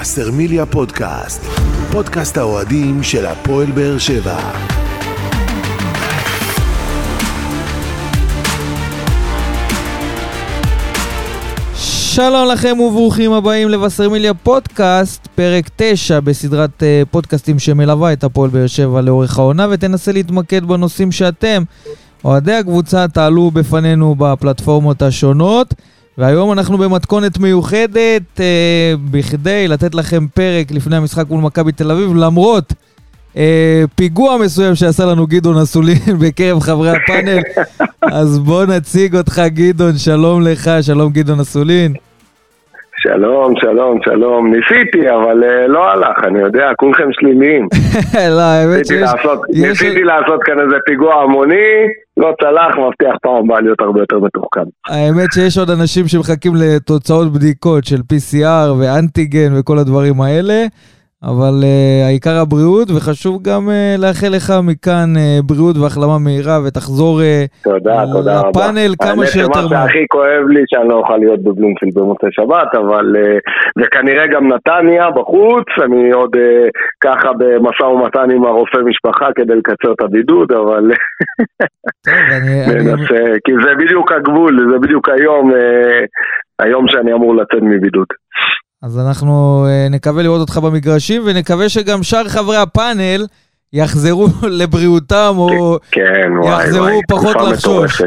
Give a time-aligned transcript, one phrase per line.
[0.00, 1.44] וסרמיליה פודקאסט,
[1.92, 4.38] פודקאסט האוהדים של הפועל באר שבע.
[12.14, 18.66] שלום לכם וברוכים הבאים לבשרמיליה פודקאסט, פרק 9 בסדרת אה, פודקאסטים שמלווה את הפועל באר
[18.66, 21.62] שבע לאורך העונה ותנסה להתמקד בנושאים שאתם,
[22.24, 25.74] אוהדי הקבוצה, תעלו בפנינו בפלטפורמות השונות.
[26.18, 32.14] והיום אנחנו במתכונת מיוחדת אה, בכדי לתת לכם פרק לפני המשחק מול מכבי תל אביב,
[32.14, 32.72] למרות
[33.36, 37.38] אה, פיגוע מסוים שעשה לנו גדעון אסולין בקרב חברי הפאנל.
[38.02, 41.94] אז בוא נציג אותך גדעון, שלום לך, שלום גדעון אסולין.
[43.02, 44.54] שלום, שלום, שלום.
[44.54, 47.68] ניסיתי, אבל uh, לא הלך, אני יודע, כולכם שליליים.
[48.36, 49.02] לא, האמת ניסיתי שיש...
[49.14, 51.70] לעשות, יש- ניסיתי לעשות כאן איזה פיגוע המוני,
[52.16, 54.64] לא צלח, מבטיח פעם הבאה להיות הרבה יותר מתוחכם.
[54.88, 60.64] האמת שיש עוד אנשים שמחכים לתוצאות בדיקות של PCR ואנטיגן וכל הדברים האלה,
[61.22, 67.20] אבל uh, העיקר הבריאות, וחשוב גם uh, לאחל לך מכאן uh, בריאות והחלמה מהירה, ותחזור
[67.20, 68.48] uh, תודה, תודה רבה.
[68.48, 69.86] לפאנל כמה שיותר מהר.
[69.86, 73.16] שהכי כואב לי שאני לא אוכל להיות בבלומפילד במוצאי שבת, אבל...
[73.16, 73.38] אה,
[73.78, 76.68] וכנראה גם נתניה בחוץ, אני עוד אה,
[77.00, 80.90] ככה במשא ומתן עם הרופא משפחה כדי לקצר את הבידוד, אבל
[82.06, 86.04] טוב, אני, אני, ננסה, כי זה בדיוק הגבול, זה בדיוק היום, אה,
[86.58, 88.06] היום שאני אמור לצאת מבידוד.
[88.82, 93.26] אז אנחנו uh, נקווה לראות אותך במגרשים, ונקווה שגם שאר חברי הפאנל
[93.72, 94.26] יחזרו
[94.58, 98.02] לבריאותם, או כן, יחזרו וואי, פחות לחשוש.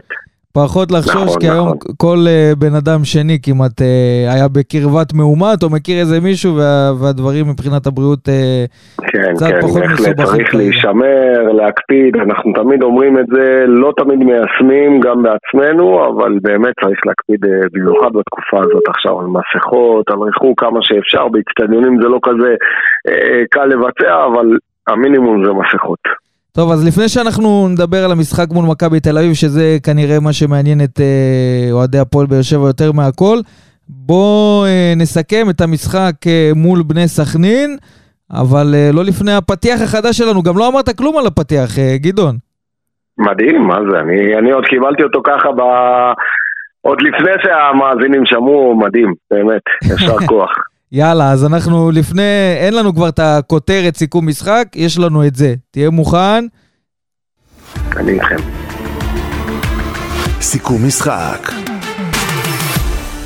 [0.53, 1.77] פחות לחשוש, נכון, כי היום נכון.
[1.97, 6.91] כל uh, בן אדם שני כמעט uh, היה בקרבת מאומת, או מכיר איזה מישהו, וה,
[6.99, 8.27] והדברים מבחינת הבריאות...
[8.27, 10.63] Uh, כן, קצת כן, פחות מסובכים צריך כרגע.
[10.63, 16.99] להישמר, להקפיד, אנחנו תמיד אומרים את זה, לא תמיד מיישמים גם בעצמנו, אבל באמת צריך
[17.05, 22.19] להקפיד אה, במיוחד בתקופה הזאת עכשיו על מסכות, על ריחוק כמה שאפשר, באצטדיונים זה לא
[22.23, 22.55] כזה
[23.07, 24.57] אה, קל לבצע, אבל
[24.87, 26.20] המינימום זה מסכות.
[26.55, 30.81] טוב, אז לפני שאנחנו נדבר על המשחק מול מכבי תל אביב, שזה כנראה מה שמעניין
[30.83, 33.37] את uh, אוהדי הפועל באר שבע יותר מהכל,
[33.89, 37.77] בואו uh, נסכם את המשחק uh, מול בני סכנין,
[38.31, 40.43] אבל uh, לא לפני הפתיח החדש שלנו.
[40.43, 42.35] גם לא אמרת כלום על הפתיח, uh, גדעון.
[43.17, 45.61] מדהים, מה זה, אני, אני עוד קיבלתי אותו ככה ב...
[46.81, 50.51] עוד לפני שהמאזינים שמעו, מדהים, באמת, ישר כוח.
[50.93, 55.55] יאללה, אז אנחנו לפני, אין לנו כבר את הכותרת סיכום משחק, יש לנו את זה.
[55.71, 56.45] תהיה מוכן.
[57.95, 58.35] אני איתכם.
[60.41, 61.51] סיכום משחק,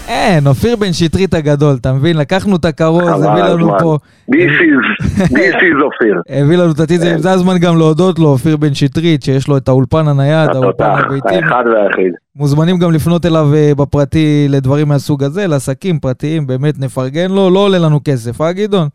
[0.07, 2.17] אין, אופיר בן שטרית הגדול, אתה מבין?
[2.17, 3.71] לקחנו את הכרוז, הביא לנו.
[3.79, 3.97] פה,
[4.31, 6.21] This is, this is אופיר.
[6.29, 9.67] הביא לנו את הטיזרים, זה הזמן גם להודות לו, אופיר בן שטרית, שיש לו את
[9.67, 11.35] האולפן הנייד, האולפן הביתי.
[11.35, 12.13] האחד והיחיד.
[12.35, 17.59] מוזמנים גם לפנות אליו אה, בפרטי לדברים מהסוג הזה, לעסקים פרטיים, באמת נפרגן לו, לא
[17.59, 18.87] עולה לנו כסף, אה גדעון?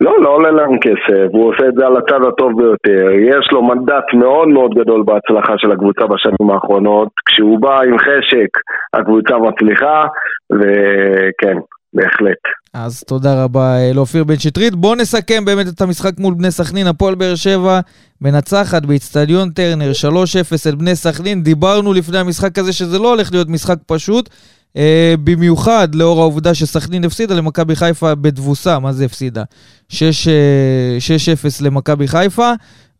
[0.00, 3.10] לא, לא עולה לנו כסף, הוא עושה את זה על הצד הטוב ביותר.
[3.10, 7.08] יש לו מנדט מאוד מאוד גדול בהצלחה של הקבוצה בשנים האחרונות.
[7.26, 8.48] כשהוא בא עם חשק,
[8.94, 10.06] הקבוצה מצליחה,
[10.52, 11.58] וכן,
[11.96, 12.56] בהחלט.
[12.76, 14.74] אז תודה רבה אה, לאופיר בן שטרית.
[14.74, 16.86] בואו נסכם באמת את המשחק מול בני סכנין.
[16.86, 17.80] הפועל באר שבע
[18.20, 21.42] מנצחת באיצטדיון טרנר 3-0 את בני סכנין.
[21.42, 24.30] דיברנו לפני המשחק הזה שזה לא הולך להיות משחק פשוט,
[24.76, 28.78] אה, במיוחד לאור העובדה שסכנין הפסידה למכבי חיפה בתבוסה.
[28.78, 29.42] מה זה הפסידה?
[29.88, 32.52] 6, אה, 6-0 למכבי חיפה,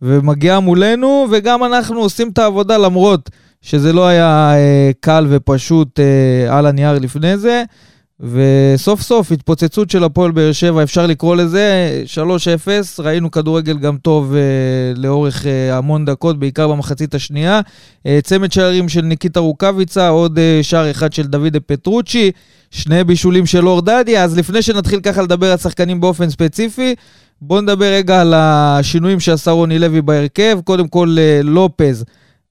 [0.03, 3.31] ומגיעה מולנו, וגם אנחנו עושים את העבודה למרות
[3.63, 4.53] שזה לא היה
[5.01, 6.01] קל ופשוט
[6.49, 7.65] על הנייר לפני זה.
[8.21, 12.19] וסוף סוף התפוצצות של הפועל באר שבע, אפשר לקרוא לזה 3-0,
[12.99, 17.61] ראינו כדורגל גם טוב uh, לאורך uh, המון דקות, בעיקר במחצית השנייה.
[17.99, 22.31] Uh, צמד שערים של ניקיטה רוקאביצה, עוד uh, שער אחד של דוד פטרוצ'י,
[22.71, 24.25] שני בישולים של אור דדיה.
[24.25, 26.95] אז לפני שנתחיל ככה לדבר על שחקנים באופן ספציפי,
[27.41, 30.59] בואו נדבר רגע על השינויים שעשה רוני לוי בהרכב.
[30.65, 32.05] קודם כל uh, לופז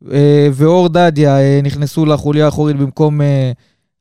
[0.03, 0.07] uh,
[0.53, 3.23] ואור דדיה uh, נכנסו לחוליה האחורית במקום uh,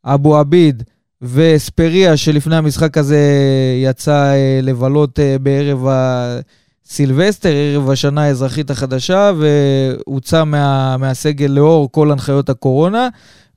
[0.05, 0.83] אבו עביד.
[1.33, 3.21] וספריה שלפני המשחק הזה
[3.83, 12.11] יצא אה, לבלות אה, בערב הסילבסטר, ערב השנה האזרחית החדשה, והוצא מה, מהסגל לאור כל
[12.11, 13.09] הנחיות הקורונה,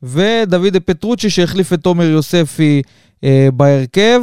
[0.04, 2.82] ודוד פטרוצ'י שהחליף את תומר יוספי
[3.24, 4.22] אה, בהרכב.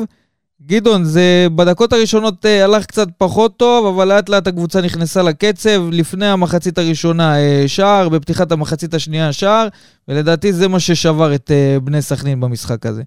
[0.66, 5.82] גדעון, זה בדקות הראשונות אה, הלך קצת פחות טוב, אבל לאט לאט הקבוצה נכנסה לקצב.
[5.92, 9.68] לפני המחצית הראשונה אה, שער, בפתיחת המחצית השנייה שער,
[10.08, 13.02] ולדעתי זה מה ששבר את אה, בני סכנין במשחק הזה.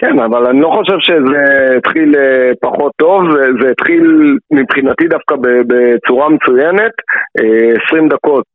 [0.00, 1.44] כן, אבל אני לא חושב שזה
[1.76, 3.22] התחיל אה, פחות טוב,
[3.62, 5.34] זה התחיל מבחינתי דווקא
[5.66, 6.92] בצורה מצוינת,
[7.86, 8.46] 20 אה, דקות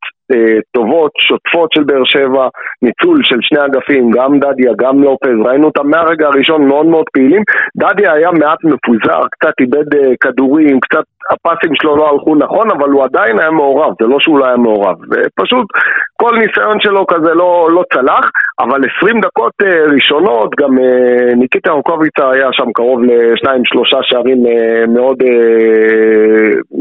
[0.71, 2.47] טובות, שוטפות של באר שבע,
[2.81, 7.41] ניצול של שני אגפים, גם דדיה, גם לופז, ראינו אותם מהרגע הראשון מאוד מאוד פעילים.
[7.77, 12.89] דדיה היה מעט מפוזר, קצת איבד אה, כדורים, קצת הפסים שלו לא הלכו נכון, אבל
[12.89, 14.95] הוא עדיין היה מעורב, זה לא שהוא לא היה מעורב.
[15.35, 15.67] פשוט
[16.21, 18.29] כל ניסיון שלו כזה לא, לא צלח,
[18.59, 20.77] אבל 20 דקות אה, ראשונות, גם
[21.35, 24.43] ניקיטה רוקוביצה היה שם קרוב לשניים שלושה שערים
[24.87, 25.17] מאוד,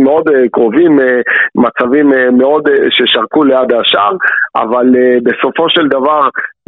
[0.04, 0.98] מאוד קרובים,
[1.54, 4.12] מצבים מאוד ששרקו זרקו ליד השער,
[4.56, 6.20] אבל uh, בסופו של דבר,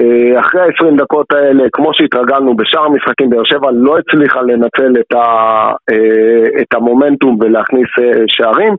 [0.02, 5.12] uh, אחרי ה-20 דקות האלה, כמו שהתרגלנו בשאר המשחקים, באר שבע לא הצליחה לנצל את,
[5.12, 5.24] ה,
[5.90, 8.74] uh, את המומנטום ולהכניס uh, שערים.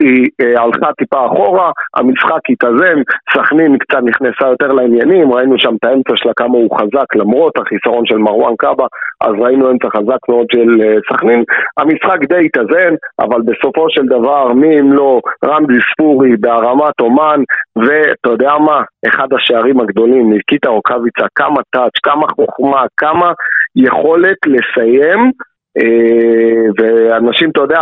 [0.00, 2.98] היא אה, הלכה טיפה אחורה, המשחק התאזן,
[3.34, 8.06] סכנין קצת נכנסה יותר לעניינים, ראינו שם את האמצע שלה כמה הוא חזק למרות החיסרון
[8.06, 8.86] של מרואן קאבה,
[9.20, 11.44] אז ראינו אמצע חזק מאוד של אה, סכנין.
[11.78, 17.40] המשחק די התאזן, אבל בסופו של דבר, מי אם לא רמזי ספורי בהרמת אומן,
[17.76, 23.32] ואתה יודע מה, אחד השערים הגדולים, ניקיטה רוקאביצה, כמה טאץ', כמה חוכמה, כמה
[23.76, 25.30] יכולת לסיים
[26.78, 27.80] ואנשים, אתה יודע,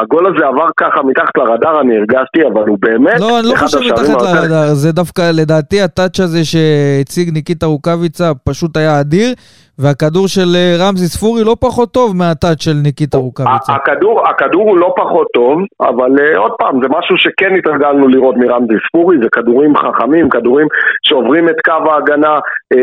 [0.00, 3.20] הגול הזה עבר ככה מתחת לרדאר, אני הרגשתי, אבל הוא באמת...
[3.20, 8.76] לא, אני לא חושב מתחת לרדאר, זה דווקא לדעתי הטאץ' הזה שהציג ניקיטה רוקאביצה פשוט
[8.76, 9.34] היה אדיר.
[9.82, 13.72] והכדור של אה, רמזי ספורי לא פחות טוב מהטאט של ניקיטה רוקאביצה.
[13.72, 18.36] הכדור, הכדור הוא לא פחות טוב, אבל uh, עוד פעם, זה משהו שכן התרגלנו לראות
[18.36, 20.66] מרמזי ספורי, זה כדורים חכמים, כדורים
[21.02, 22.38] שעוברים את קו ההגנה
[22.74, 22.78] uh,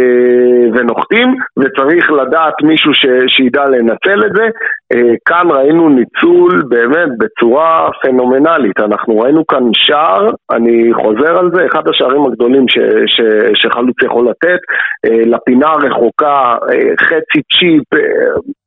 [0.74, 4.46] ונוחתים, וצריך לדעת מישהו ש, שידע לנצל את זה.
[4.94, 8.80] Uh, כאן ראינו ניצול באמת בצורה פנומנלית.
[8.80, 13.22] אנחנו ראינו כאן שער, אני חוזר על זה, אחד השערים הגדולים ש, ש,
[13.54, 14.60] שחלוץ יכול לתת,
[15.08, 18.00] uh, לפינה הרחוקה, uh, חצי צ'יפ, אה,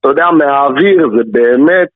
[0.00, 1.88] אתה יודע, מהאוויר, זה באמת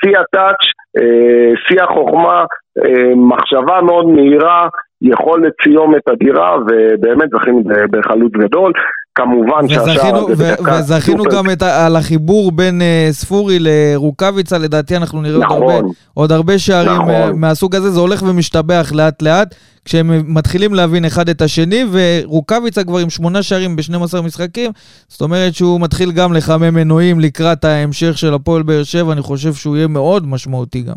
[0.00, 0.64] שיא הטאץ',
[0.98, 2.44] אה, שיא החוכמה,
[2.84, 4.68] אה, מחשבה מאוד מהירה,
[5.02, 8.72] יכולת סיומת אדירה, ובאמת זכינו בחלוץ גדול.
[9.14, 15.22] כמובן שהשאר הזה בדקה וזכינו גם את, על החיבור בין uh, ספורי לרוקאביצה, לדעתי אנחנו
[15.22, 17.40] נראה נכון, עוד, הרבה, עוד הרבה שערים נכון.
[17.40, 19.54] מהסוג הזה, זה הולך ומשתבח לאט לאט.
[19.84, 24.70] כשהם מתחילים להבין אחד את השני, ורוקאביצה כבר עם שמונה שערים ב-12 משחקים,
[25.08, 29.52] זאת אומרת שהוא מתחיל גם לחמם מנועים לקראת ההמשך של הפועל באר שבע, אני חושב
[29.52, 30.96] שהוא יהיה מאוד משמעותי גם.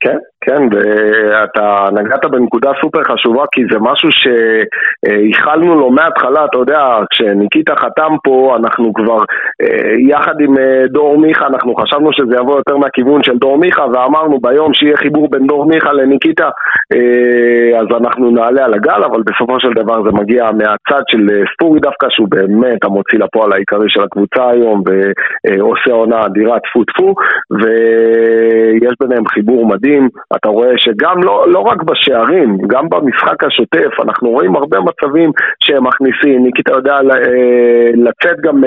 [0.00, 6.98] כן, כן, ואתה נגעת בנקודה סופר חשובה כי זה משהו שייחלנו לו מההתחלה, אתה יודע,
[7.10, 9.18] כשניקיטה חתם פה, אנחנו כבר
[9.62, 13.84] אה, יחד עם אה, דור מיכה, אנחנו חשבנו שזה יבוא יותר מהכיוון של דור מיכה
[13.92, 16.48] ואמרנו ביום שיהיה חיבור בין דור מיכה לניקיטה
[16.92, 21.80] אה, אז אנחנו נעלה על הגל, אבל בסופו של דבר זה מגיע מהצד של ספורי
[21.80, 27.14] דווקא, שהוא באמת המוציא לפועל העיקרי של הקבוצה היום ועושה עונה אדירה טפו טפו
[27.50, 34.30] ויש ביניהם חיבור מדהים אתה רואה שגם לא, לא רק בשערים, גם במשחק השוטף, אנחנו
[34.30, 35.30] רואים הרבה מצבים
[35.64, 38.60] שהם מכניסים, ניקיטה יודע אה, לצאת גם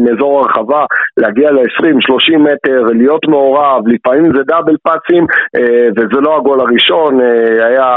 [0.00, 0.84] מאזור הרחבה,
[1.16, 5.26] להגיע ל-20-30 מטר, להיות מעורב, לפעמים זה דאבל פאצים,
[5.56, 7.88] אה, וזה לא הגול הראשון, אה, היה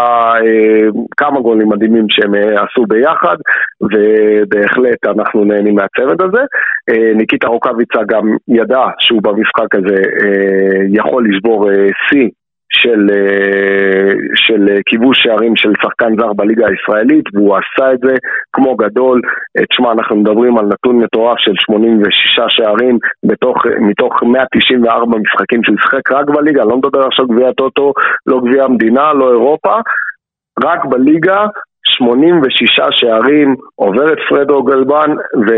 [1.17, 3.37] כמה גולים מדהימים שהם עשו ביחד,
[3.81, 6.41] ובהחלט אנחנו נהנים מהצוות הזה.
[7.15, 10.01] ניקיטה רוקאביצה גם ידע שהוא במשחק הזה
[10.89, 11.69] יכול לשבור
[12.09, 12.29] שיא
[12.69, 18.15] של, אה, של אה, כיבוש שערים של שחקן זר בליגה הישראלית והוא עשה את זה
[18.53, 19.21] כמו גדול.
[19.57, 25.75] אה, תשמע, אנחנו מדברים על נתון מטורף של 86 שערים בתוך, מתוך 194 משחקים שהוא
[25.79, 27.93] ישחק רק בליגה, לא מדבר עכשיו גביע טוטו,
[28.27, 29.75] לא גביע המדינה, לא אירופה,
[30.63, 31.45] רק בליגה
[31.97, 32.61] 86
[32.91, 35.09] שערים, עובר את פרד אוגלבן,
[35.47, 35.51] ו...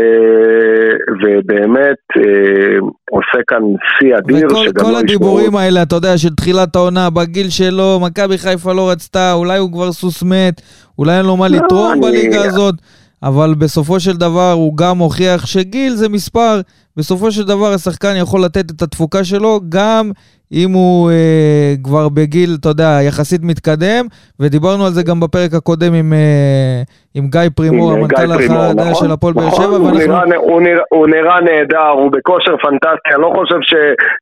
[1.22, 2.78] ובאמת אה,
[3.10, 3.62] עושה כאן
[3.98, 8.00] שיא אדיר וכל, שגם כל לא הדיבורים האלה, אתה יודע, של תחילת העונה, בגיל שלו,
[8.02, 10.60] מכבי חיפה לא רצתה, אולי הוא כבר סוס מת,
[10.98, 12.00] אולי אין לו מה לא, לתרום אני...
[12.00, 12.74] בליגה הזאת,
[13.22, 16.60] אבל בסופו של דבר הוא גם הוכיח שגיל זה מספר.
[16.96, 20.10] בסופו של דבר השחקן יכול לתת את התפוקה שלו גם
[20.52, 24.04] אם הוא אה, כבר בגיל, אתה יודע, יחסית מתקדם,
[24.40, 26.82] ודיברנו על זה גם בפרק הקודם עם, אה,
[27.14, 30.24] עם גיא פרימור, המנכ"ל החדש נכון, של הפועל באר נכון, שבע, הוא, ואנחנו...
[30.26, 33.74] נראה, הוא, נראה, הוא נראה נהדר, הוא בכושר פנטסטי, אני לא חושב ש,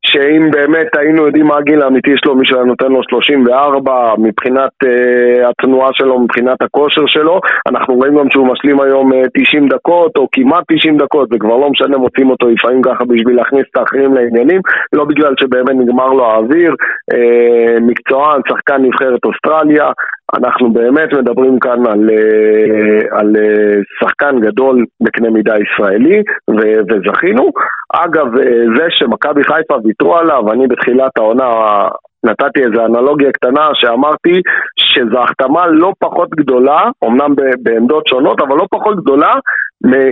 [0.05, 5.49] שאם באמת היינו יודעים מה הגיל האמיתי שלו, מישהו היה נותן לו 34 מבחינת אה,
[5.49, 10.27] התנועה שלו, מבחינת הכושר שלו, אנחנו רואים גם שהוא משלים היום אה, 90 דקות, או
[10.31, 14.13] כמעט 90 דקות, זה כבר לא משנה, מוצאים אותו לפעמים ככה בשביל להכניס את האחרים
[14.13, 14.61] לעניינים,
[14.93, 16.75] לא בגלל שבאמת נגמר לו האוויר,
[17.13, 19.91] אה, מקצוען, שחקן נבחרת אוסטרליה,
[20.33, 27.51] אנחנו באמת מדברים כאן על, אה, על אה, שחקן גדול בקנה מידה ישראלי, ו, וזכינו.
[27.93, 31.45] אגב, אה, זה שמכבי חיפה ויתרו עליו, אני בתחילת העונה
[32.23, 34.41] נתתי איזו אנלוגיה קטנה שאמרתי
[34.75, 39.33] שזו החתמה לא פחות גדולה, אמנם בעמדות שונות, אבל לא פחות גדולה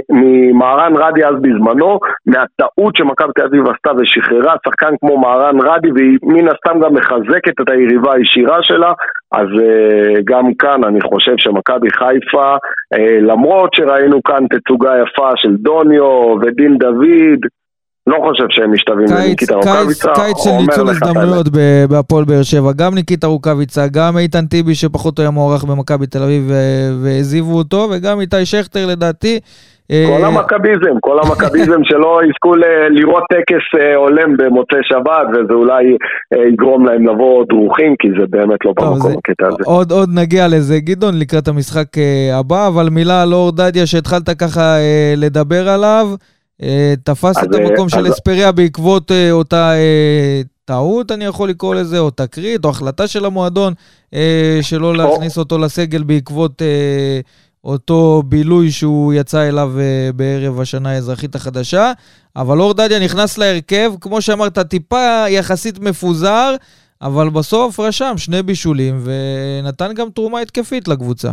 [0.10, 6.18] ממהרן רדי אז בזמנו, מהטעות שמכבי תל אביב עשתה ושחררה שחקן כמו מהרן רדי והיא
[6.24, 8.94] מן הסתם גם מחזקת את היריבה הישירה שלה,
[9.32, 15.56] אז uh, גם כאן אני חושב שמכבי חיפה, uh, למרות שראינו כאן תצוגה יפה של
[15.56, 17.40] דוניו ודין דוד,
[18.08, 20.12] לא חושב שהם משתווים לניקיטה רוקאביצה.
[20.16, 21.48] קיץ של ניצול הזדמנויות
[21.90, 22.72] בהפועל באר שבע.
[22.76, 26.52] גם ניקיטה רוקאביצה, גם איתן טיבי שפחות היה מוערך במכבי תל אביב
[27.04, 29.40] והעזיבו אותו, וגם איתי שכטר לדעתי.
[29.92, 32.56] אה, כל המכביזם, כל המכביזם שלא יזכו
[32.90, 35.98] לראות טקס אה, הולם במוצאי שבת, וזה אולי
[36.34, 39.64] אה, יגרום להם לבוא דרוכים, כי זה באמת לא במקום הקטע הזה.
[39.66, 41.88] עוד, עוד נגיע לזה, גדעון, לקראת המשחק
[42.34, 44.76] הבא, אבל מילה על אור דדיה שהתחלת ככה
[45.18, 46.08] לדבר עליו.
[46.64, 52.00] אה, תפס את המקום של אספריה בעקבות אה, אותה אה, טעות, אני יכול לקרוא לזה,
[52.00, 53.74] או תקרית, או החלטה של המועדון
[54.62, 56.62] שלא להכניס אותו לסגל בעקבות
[57.64, 59.74] אותו בילוי שהוא יצא אליו
[60.16, 61.92] בערב השנה האזרחית החדשה.
[62.36, 66.56] אבל אור דדיה נכנס להרכב, כמו שאמרת, טיפה יחסית מפוזר,
[67.02, 71.32] אבל בסוף רשם שני בישולים ונתן גם תרומה התקפית לקבוצה.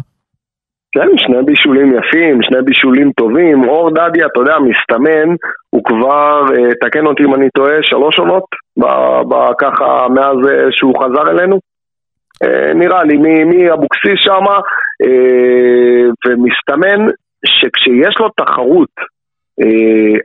[0.94, 3.68] כן, שני בישולים יפים, שני בישולים טובים.
[3.68, 5.34] אור דדיה, אתה יודע, מסתמן,
[5.70, 8.44] הוא כבר, אה, תקן אותי אם אני טועה, שלוש עונות,
[9.58, 11.58] ככה מאז אה, שהוא חזר אלינו.
[12.42, 14.60] אה, נראה לי, מאבוקסיס שמה,
[16.26, 17.06] ומסתמן
[17.46, 18.90] שכשיש לו תחרות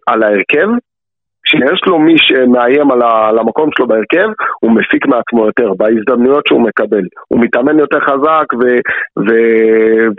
[0.08, 0.68] על ההרכב,
[1.50, 4.30] כשיש לו מי שמאיים על המקום שלו בהרכב,
[4.60, 7.04] הוא מפיק מעצמו יותר בהזדמנויות שהוא מקבל.
[7.28, 8.66] הוא מתאמן יותר חזק, ו,
[9.20, 9.30] ו,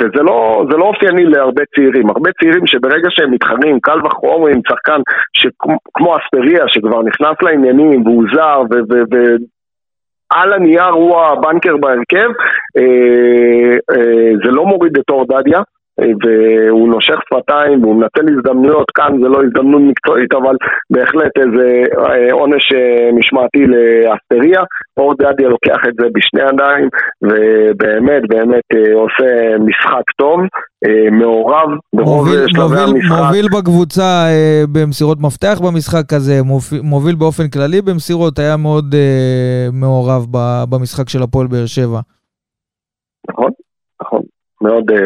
[0.01, 2.11] וזה לא, לא אופייני להרבה צעירים.
[2.11, 5.01] הרבה צעירים שברגע שהם מתחרים, קל וחומר עם שחקן
[5.95, 8.75] כמו אספריה, שכבר נכנס לעניינים והוא זר, ו...
[8.91, 9.37] ו, ו
[10.31, 12.31] על הנייר הוא הבנקר בהרכב,
[12.79, 15.61] אה, אה, זה לא מוריד את אור דדיה,
[16.23, 20.57] והוא נושך שפתיים והוא מנצל הזדמנויות, כאן זה לא הזדמנות מקצועית אבל
[20.91, 24.63] בהחלט איזה אה, עונש אה, משמעתי לאסטריה,
[24.97, 26.89] אור דדיה לוקח את זה בשני ידיים
[27.23, 30.41] ובאמת באמת אה, עושה משחק טוב,
[31.11, 33.19] מעורב ברוב שלבי המשחק.
[33.19, 34.27] מוביל בקבוצה
[34.73, 36.41] במסירות מפתח במשחק הזה,
[36.83, 38.95] מוביל באופן כללי במסירות, היה מאוד
[39.73, 40.27] מעורב
[40.71, 42.01] במשחק של הפועל באר שבע.
[43.31, 43.51] נכון,
[44.03, 44.23] נכון.
[44.63, 44.97] מאוד אה,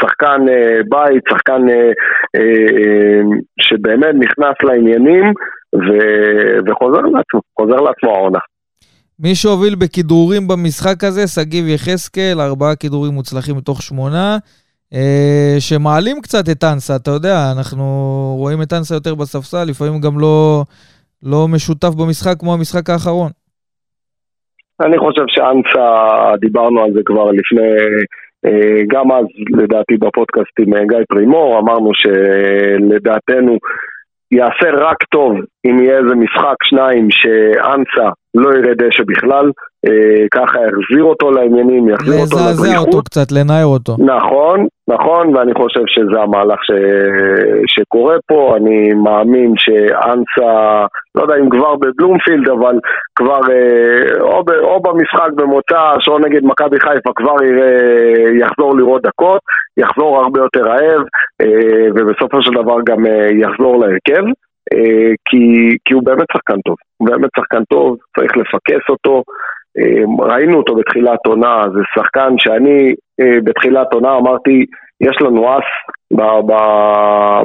[0.00, 1.92] שחקן אה, בית, שחקן אה,
[3.60, 5.24] שבאמת נכנס לעניינים
[6.66, 8.38] וחוזר לעצמו, חוזר לעצמו העונה.
[9.18, 14.38] מי שהוביל בכדרורים במשחק הזה, שגיב יחזקאל, ארבעה כדרורים מוצלחים מתוך שמונה,
[15.58, 17.84] שמעלים קצת את אנסה, אתה יודע, אנחנו
[18.38, 20.62] רואים את אנסה יותר בספסל, לפעמים גם לא,
[21.22, 23.30] לא משותף במשחק כמו המשחק האחרון.
[24.80, 25.86] אני חושב שאנסה,
[26.40, 28.04] דיברנו על זה כבר לפני אה,
[28.88, 33.58] גם אז, לדעתי, בפודקאסט עם אה, גיא פרימור, אמרנו שלדעתנו
[34.30, 35.32] יעשה רק טוב
[35.66, 39.50] אם יהיה איזה משחק, שניים, שאנסה לא יראה דשא בכלל, אה,
[40.30, 42.50] ככה יחזיר אותו לעניינים, יחזיר אותו לדריכות.
[42.50, 43.96] לזעזע אותו קצת, לנער אותו.
[43.98, 46.70] נכון, נכון, ואני חושב שזה המהלך ש...
[47.66, 48.54] שקורה פה.
[48.56, 52.78] אני מאמין שאנסה, לא יודע אם כבר בבלומפילד, אבל
[53.16, 54.50] כבר אה, או, ב...
[54.50, 57.76] או במשחק במוצא, או נגד מכבי חיפה, כבר יראה,
[58.40, 59.40] יחזור לראות דקות,
[59.76, 61.02] יחזור הרבה יותר רעב,
[61.42, 64.24] אה, ובסופו של דבר גם אה, יחזור להרכב.
[64.72, 69.22] אה, כי, כי הוא באמת שחקן טוב, הוא באמת שחקן טוב, צריך לפקס אותו.
[69.78, 74.64] אה, ראינו אותו בתחילת עונה, זה שחקן שאני אה, בתחילת עונה אמרתי,
[75.00, 75.68] יש לנו אס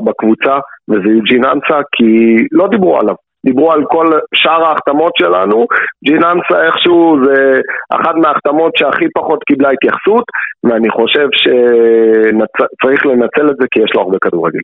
[0.03, 0.59] בקבוצה,
[0.89, 3.15] וזה יוג'ין אנסה, כי לא דיברו עליו.
[3.45, 5.65] דיברו על כל שאר ההחתמות שלנו,
[6.05, 10.23] ג'יננסה איכשהו זה אחת מההחתמות שהכי פחות קיבלה התייחסות,
[10.63, 14.59] ואני חושב שצריך לנצל את זה כי יש לו הרבה כדורגל.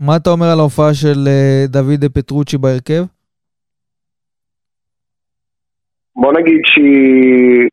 [0.00, 3.17] מה אתה אומר על ההופעה של אה, דוד פטרוצ'י בהרכב?
[6.18, 7.68] בוא נגיד שהיא...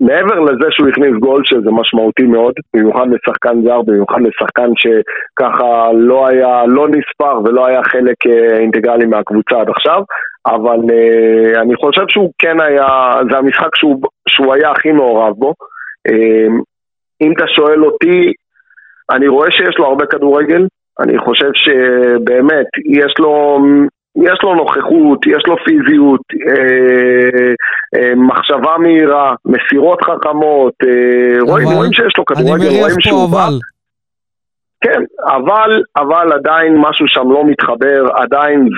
[0.00, 6.26] מעבר לזה שהוא הכניס גול, שזה משמעותי מאוד, במיוחד לשחקן זר, במיוחד לשחקן שככה לא
[6.26, 10.02] היה, לא נספר ולא היה חלק אה, אינטגרלי מהקבוצה עד עכשיו,
[10.46, 15.54] אבל uh, אני חושב שהוא כן היה, זה המשחק שהוא, שהוא היה הכי מעורב בו.
[16.08, 16.52] Uh,
[17.20, 18.32] אם אתה שואל אותי,
[19.10, 20.66] אני רואה שיש לו הרבה כדורגל,
[21.00, 23.58] אני חושב שבאמת, יש לו
[24.16, 27.52] יש לו נוכחות, יש לו פיזיות, אה,
[27.96, 33.48] אה, מחשבה מהירה, מסירות חכמות, אה, רואים, רואים שיש לו כדורגל, רואים שהוא בא.
[34.80, 38.68] כן, אבל, אבל עדיין משהו שם לא מתחבר, עדיין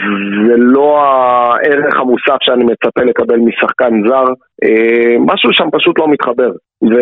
[0.48, 4.24] זה לא הערך המוסף שאני מצפה לקבל משחקן זר,
[4.64, 6.50] אה, משהו שם פשוט לא מתחבר.
[6.82, 6.94] ו...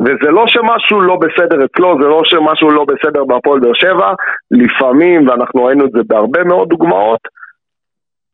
[0.00, 4.12] וזה לא שמשהו לא בסדר אצלו, זה לא שמשהו לא בסדר בהפועל באר שבע,
[4.50, 7.20] לפעמים, ואנחנו ראינו את זה בהרבה מאוד דוגמאות,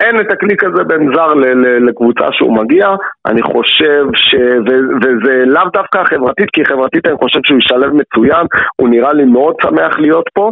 [0.00, 1.34] אין את הקליק הזה בין זר
[1.88, 2.88] לקבוצה שהוא מגיע,
[3.26, 4.34] אני חושב ש...
[4.34, 9.24] ו- וזה לאו דווקא חברתית, כי חברתית אני חושב שהוא ישלב מצוין, הוא נראה לי
[9.24, 10.50] מאוד שמח להיות פה.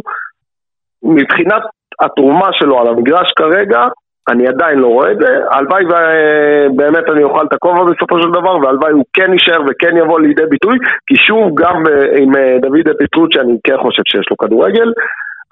[1.03, 1.63] מבחינת
[2.01, 3.87] התרומה שלו על המגרש כרגע,
[4.29, 8.57] אני עדיין לא רואה את זה, הלוואי ובאמת אני אוכל את הכובע בסופו של דבר,
[8.57, 12.87] והלוואי הוא כן יישאר וכן יבוא לידי ביטוי, כי שוב, גם אה, עם אה, דוד
[12.95, 14.91] אפיטרוט, שאני כן חושב שיש לו כדורגל,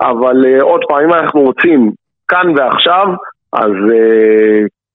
[0.02, 1.92] אבל אה, עוד פעם, אם אנחנו רוצים
[2.28, 3.08] כאן ועכשיו,
[3.54, 3.72] אז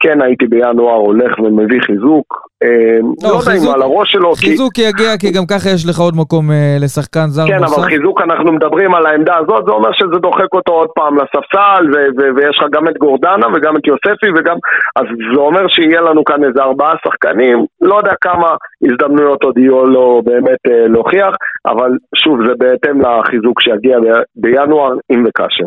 [0.01, 2.27] כן הייתי בינואר הולך ומביא חיזוק.
[2.65, 4.35] אה, לא, לא יודע אם על הראש שלו.
[4.35, 4.83] חיזוק כי...
[4.83, 7.77] יגיע, כי גם ככה יש לך עוד מקום אה, לשחקן זר כן, נוסף.
[7.77, 11.17] כן, אבל חיזוק אנחנו מדברים על העמדה הזאת, זה אומר שזה דוחק אותו עוד פעם
[11.17, 14.57] לספסל, ו- ו- ויש לך גם את גורדנה וגם את יוספי וגם...
[14.97, 18.49] אז זה אומר שיהיה לנו כאן איזה ארבעה שחקנים, לא יודע כמה
[18.85, 21.35] הזדמנויות עוד יהיו לו באמת אה, להוכיח,
[21.67, 25.65] אבל שוב, זה בהתאם לחיזוק שיגיע ב- בינואר, אם וכאשר.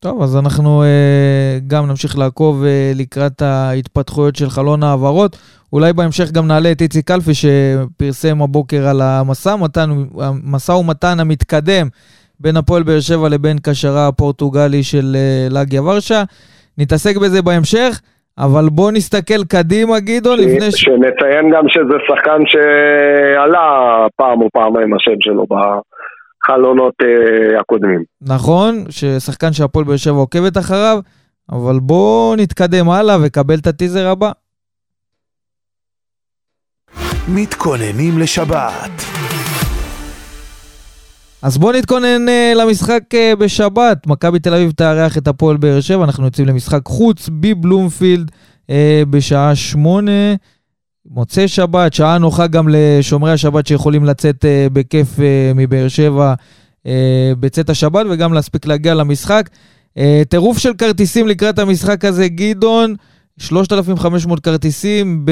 [0.00, 5.36] טוב, אז אנחנו אה, גם נמשיך לעקוב אה, לקראת ההתפתחויות של חלון ההעברות.
[5.72, 11.86] אולי בהמשך גם נעלה את איציק קלפי שפרסם הבוקר על המשא ומתן, המשא ומתן המתקדם
[12.40, 16.22] בין הפועל באר שבע לבין קשרה הפורטוגלי של אה, לגיה ורשה.
[16.78, 18.00] נתעסק בזה בהמשך.
[18.38, 20.80] אבל בוא נסתכל קדימה, גדעון, לפני ש...
[20.80, 25.54] שנציין גם שזה שחקן שעלה פעם או פעמיים השם שלו ב...
[26.42, 28.04] החלונות uh, הקודמים.
[28.20, 30.98] נכון, ששחקן שהפועל באר שבע עוקבת אחריו,
[31.52, 34.30] אבל בואו נתקדם הלאה וקבל את הטיזר הבא.
[37.28, 38.90] מתכוננים לשבת.
[41.42, 44.06] אז בואו נתכונן uh, למשחק uh, בשבת.
[44.06, 48.70] מכבי תל אביב תארח את הפועל באר שבע, אנחנו יוצאים למשחק חוץ בבלומפילד uh,
[49.10, 50.34] בשעה שמונה.
[51.10, 55.20] מוצאי שבת, שעה נוחה גם לשומרי השבת שיכולים לצאת uh, בכיף uh,
[55.54, 56.34] מבאר שבע
[56.84, 56.88] uh,
[57.40, 59.50] בצאת השבת וגם להספיק להגיע למשחק.
[60.28, 62.94] טירוף של כרטיסים לקראת המשחק הזה, גדעון,
[63.38, 65.26] 3,500 כרטיסים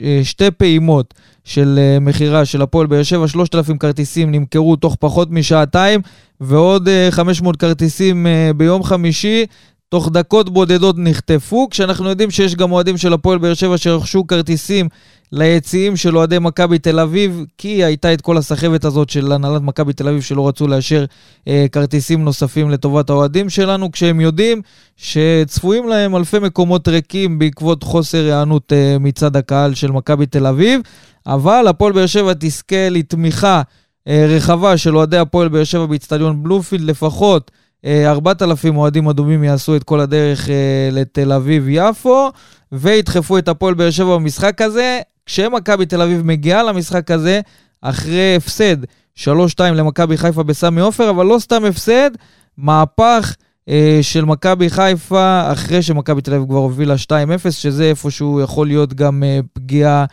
[0.00, 6.00] בשתי פעימות של מכירה של הפועל באר שבע, 3,000 כרטיסים נמכרו תוך פחות משעתיים
[6.40, 8.26] ועוד uh, 500 כרטיסים
[8.56, 9.46] ביום חמישי.
[9.92, 14.88] תוך דקות בודדות נחטפו, כשאנחנו יודעים שיש גם אוהדים של הפועל באר שבע שרכשו כרטיסים
[15.32, 19.92] ליציעים של אוהדי מכבי תל אביב, כי הייתה את כל הסחבת הזאת של הנהלת מכבי
[19.92, 21.04] תל אביב שלא רצו לאשר
[21.48, 24.62] אה, כרטיסים נוספים לטובת האוהדים שלנו, כשהם יודעים
[24.96, 30.80] שצפויים להם אלפי מקומות ריקים בעקבות חוסר היענות אה, מצד הקהל של מכבי תל אביב,
[31.26, 33.62] אבל הפועל באר שבע תזכה לתמיכה
[34.08, 37.50] אה, רחבה של אוהדי הפועל באר שבע באיצטדיון בלומפילד, לפחות
[37.86, 42.30] 4,000 אוהדים אדומים יעשו את כל הדרך אה, לתל אביב-יפו,
[42.72, 45.00] וידחפו את הפועל באר שבע במשחק הזה.
[45.26, 47.40] כשמכבי תל אביב מגיעה למשחק הזה,
[47.82, 48.76] אחרי הפסד
[49.18, 49.24] 3-2
[49.60, 52.10] למכבי חיפה בסמי עופר, אבל לא סתם הפסד,
[52.58, 53.34] מהפך
[53.68, 58.94] אה, של מכבי חיפה, אחרי שמכבי תל אביב כבר הובילה 2-0, שזה איפשהו יכול להיות
[58.94, 60.04] גם אה, פגיעה אה,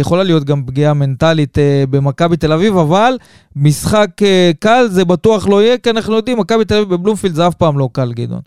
[0.00, 3.18] יכולה להיות גם פגיעה מנטלית אה, במכבי תל אביב, אבל
[3.56, 7.48] משחק אה, קל זה בטוח לא יהיה, כי אנחנו יודעים, מכבי תל אביב בבלומפילד זה
[7.48, 8.40] אף פעם לא קל, גדעון.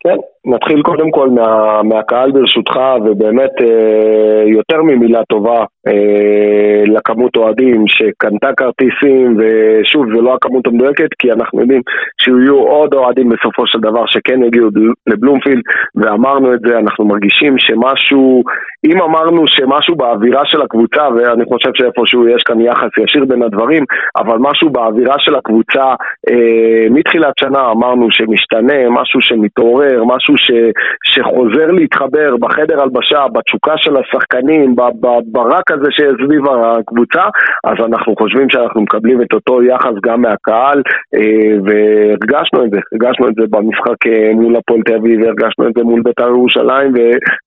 [0.00, 7.84] כן, נתחיל קודם כל מה, מהקהל ברשותך, ובאמת אה, יותר ממילה טובה אה, לכמות אוהדים
[7.86, 11.82] שקנתה כרטיסים, ושוב, זו לא הכמות המדויקת, כי אנחנו יודעים
[12.20, 14.68] שיהיו עוד אוהדים בסופו של דבר שכן יגיעו
[15.06, 15.62] לבלומפילד,
[15.94, 18.42] ואמרנו את זה, אנחנו מרגישים שמשהו,
[18.86, 23.84] אם אמרנו שמשהו באווירה של הקבוצה, ואני חושב שאיפשהו יש כאן יחס ישיר בין הדברים,
[24.16, 25.84] אבל משהו באווירה של הקבוצה,
[26.30, 30.50] אה, מתחילת שנה אמרנו שמשתנה, משהו שמתעורר, משהו משהו ש,
[31.04, 34.76] שחוזר להתחבר בחדר הלבשה, בתשוקה של השחקנים,
[35.26, 37.22] ברק הזה שסביב הקבוצה,
[37.64, 40.82] אז אנחנו חושבים שאנחנו מקבלים את אותו יחס גם מהקהל,
[41.14, 45.72] אה, והרגשנו את זה, הרגשנו את זה במשחק אה, מול הפועל תל אביב, הרגשנו את
[45.76, 46.92] זה מול בית"ר ירושלים,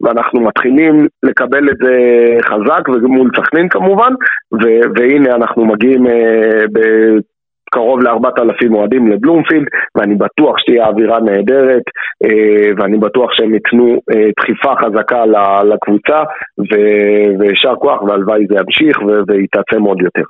[0.02, 1.94] ואנחנו מתחילים לקבל את זה
[2.44, 4.14] חזק, ומול סכנין כמובן,
[4.96, 6.80] והנה אנחנו מגיעים אה, ב...
[7.72, 11.84] קרוב לארבעת אלפים אוהדים לבלומפילד, ואני בטוח שתהיה אווירה נהדרת,
[12.26, 15.26] אה, ואני בטוח שהם ייתנו אה, דחיפה חזקה
[15.64, 16.24] לקבוצה,
[17.40, 20.24] ויישר כוח, והלוואי זה ימשיך ויתעצם עוד יותר.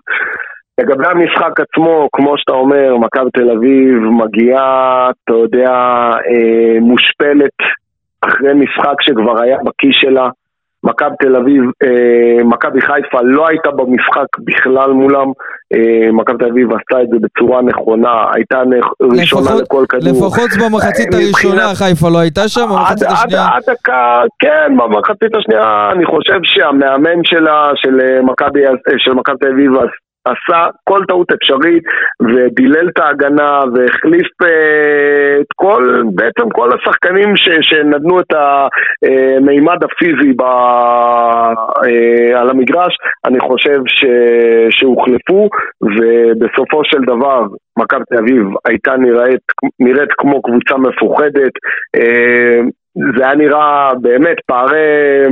[0.80, 5.72] לגבי המשחק עצמו, כמו שאתה אומר, מכבי תל אביב מגיעה, אתה יודע,
[6.30, 7.58] אה, מושפלת
[8.22, 10.30] אחרי משחק שכבר היה בכיס שלה.
[10.88, 15.28] מכבי תל אביב, אה, מכבי חיפה לא הייתה במשחק בכלל מולם,
[15.74, 18.62] אה, מכבי תל אביב עשתה את זה בצורה נכונה, הייתה
[19.02, 20.14] ראשונה לפחות, לכל כדור.
[20.14, 23.48] לפחות במחצית אה, הראשונה חיפה לא הייתה שם, במחצית השנייה...
[23.56, 28.62] עד דקה, כן, במחצית השנייה אני חושב שהמאמן שלה, של מכבי
[29.40, 29.72] תל אביב,
[30.26, 31.84] עשה כל טעות אפשרית
[32.22, 40.34] ודילל את ההגנה והחליף אה, את כל, בעצם כל השחקנים ש, שנתנו את המימד הפיזי
[40.34, 44.06] ב, אה, על המגרש, אני חושב ש,
[44.70, 45.50] שהוחלפו
[45.82, 47.42] ובסופו של דבר
[47.80, 49.42] מכבי תל אביב הייתה נראית,
[49.80, 51.52] נראית כמו קבוצה מפוחדת
[51.96, 52.60] אה,
[53.18, 55.24] זה היה נראה באמת פערי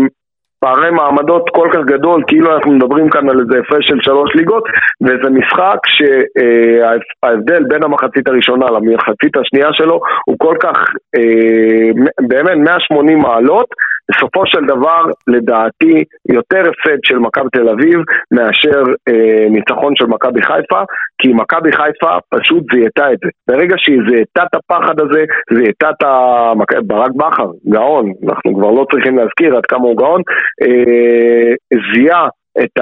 [0.60, 4.64] פערי מעמדות כל כך גדול, כאילו אנחנו מדברים כאן על איזה הפרש של שלוש ליגות,
[5.02, 10.78] וזה משחק שההבדל בין המחצית הראשונה למחצית השנייה שלו הוא כל כך,
[11.18, 11.90] אה,
[12.28, 13.68] באמת 180 מעלות,
[14.12, 18.00] בסופו של דבר, לדעתי, יותר הפסד של מכבי תל אביב
[18.32, 20.82] מאשר אה, ניצחון של מכבי חיפה,
[21.22, 23.30] כי מכבי חיפה פשוט זיהתה את זה.
[23.48, 26.52] ברגע שהיא זיהתה את הפחד הזה, זיהתה את ה...
[26.88, 30.22] ברק בכר, גאון, אנחנו כבר לא צריכים להזכיר עד כמה הוא גאון,
[30.62, 31.54] אה,
[31.94, 32.28] זיהה
[32.64, 32.80] את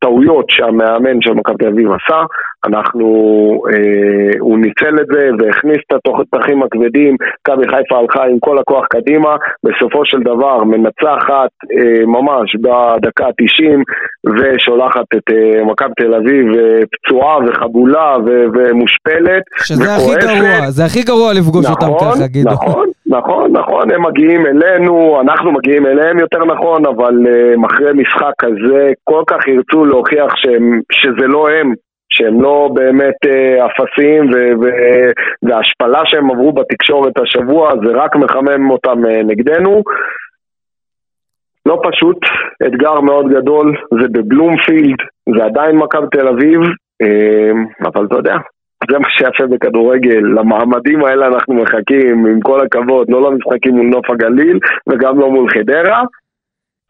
[0.00, 2.22] הטעויות שהמאמן של מכבי תל אביב עשה,
[2.66, 3.06] אנחנו,
[3.72, 8.86] אה, הוא ניצל את זה והכניס את התותחים הכבדים, מכבי חיפה הלכה עם כל הכוח
[8.86, 13.78] קדימה, בסופו של דבר מנצחת אה, ממש בדקה ה-90
[14.36, 19.42] ושולחת את אה, מכבי תל אביב אה, פצועה וחבולה ו- ומושפלת.
[19.56, 20.22] שזה וכועסת.
[20.22, 22.50] הכי גרוע, זה הכי גרוע לפגוש נכון, אותם ככה, גידו.
[22.50, 28.32] נכון, נכון, נכון, הם מגיעים אלינו, אנחנו מגיעים אליהם יותר נכון, אבל uh, אחרי משחק
[28.38, 31.74] כזה כל כך ירצו להוכיח שהם, שזה לא הם,
[32.12, 34.30] שהם לא באמת uh, אפסים
[35.42, 39.82] וההשפלה שהם עברו בתקשורת השבוע זה רק מחמם אותם uh, נגדנו.
[41.66, 42.18] לא פשוט,
[42.66, 44.96] אתגר מאוד גדול, זה בבלומפילד,
[45.36, 46.60] זה עדיין מכבי תל אביב,
[47.82, 48.36] אבל אתה יודע,
[48.90, 54.10] זה מה שיפה בכדורגל, למעמדים האלה אנחנו מחכים, עם כל הכבוד, לא למשחקים מול נוף
[54.10, 56.02] הגליל וגם לא מול חדרה.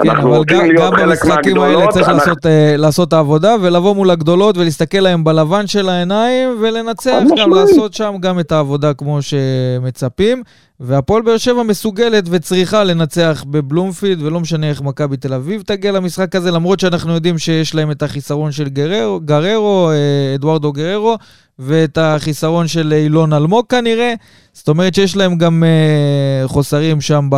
[0.03, 2.19] כן, אבל גם, גם במשחקים האלה צריך אנחנו...
[2.19, 7.55] לעשות, uh, לעשות את העבודה ולבוא מול הגדולות ולהסתכל להם בלבן של העיניים ולנצח, גם
[7.55, 10.43] לעשות שם גם את העבודה כמו שמצפים.
[10.83, 16.37] והפועל באר שבע מסוגלת וצריכה לנצח בבלומפילד, ולא משנה איך מכבי תל אביב תגיע למשחק
[16.37, 21.17] הזה, למרות שאנחנו יודעים שיש להם את החיסרון של גררו, גררו אה, אדוארדו גררו,
[21.59, 24.15] ואת החיסרון של אילון אלמוג כנראה.
[24.53, 27.29] זאת אומרת שיש להם גם אה, חוסרים שם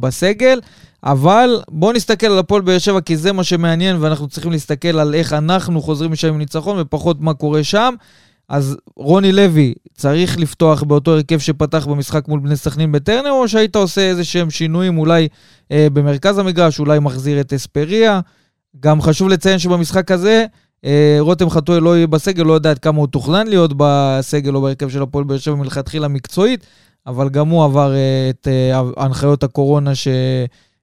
[0.00, 0.60] בסגל.
[1.04, 5.14] אבל בואו נסתכל על הפועל באר שבע, כי זה מה שמעניין, ואנחנו צריכים להסתכל על
[5.14, 7.94] איך אנחנו חוזרים משם עם ניצחון, ופחות מה קורה שם.
[8.48, 13.76] אז רוני לוי צריך לפתוח באותו הרכב שפתח במשחק מול בני סכנין בטרנר, או שהיית
[13.76, 15.28] עושה איזה שהם שינויים אולי
[15.72, 18.20] אה, במרכז המגרש, אולי מחזיר את אספריה.
[18.80, 20.46] גם חשוב לציין שבמשחק הזה,
[20.84, 24.62] אה, רותם חתואל לא יהיה בסגל, לא יודע עד כמה הוא תוכנן להיות בסגל או
[24.62, 26.66] בהרכב של הפועל באר שבע מלכתחילה מקצועית,
[27.06, 29.94] אבל גם הוא עבר אה, את אה, הנחיות הקורונה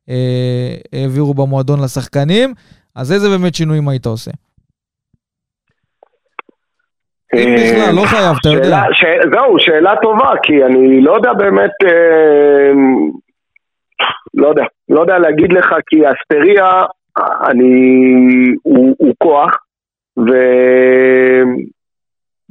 [0.08, 2.54] שהעבירו במועדון לשחקנים.
[2.96, 4.32] אז איזה באמת שינויים היית עושה?
[7.34, 8.82] אם בכלל, לא חייב, אתה יודע.
[9.32, 12.72] זהו, שאלה טובה, כי אני לא יודע באמת, אה,
[14.34, 16.84] לא יודע, לא יודע להגיד לך, כי אספריה,
[17.50, 17.72] אני,
[18.64, 19.58] הוא, הוא כוח,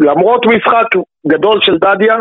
[0.00, 0.86] ולמרות משחק
[1.26, 2.14] גדול של דדיה,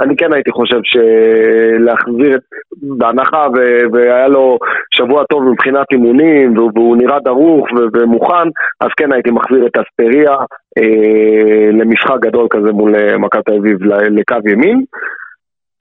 [0.00, 2.42] אני כן הייתי חושב שלהחזיר את...
[2.82, 3.78] בהנחה ו...
[3.92, 4.58] והיה לו
[4.90, 7.78] שבוע טוב מבחינת אימונים והוא נראה דרוך ו...
[7.92, 8.48] ומוכן,
[8.80, 10.36] אז כן הייתי מחזיר את אספריה
[10.78, 13.78] אה, למשחק גדול כזה מול אה, מכבי תל אביב
[14.10, 14.84] לקו ימין.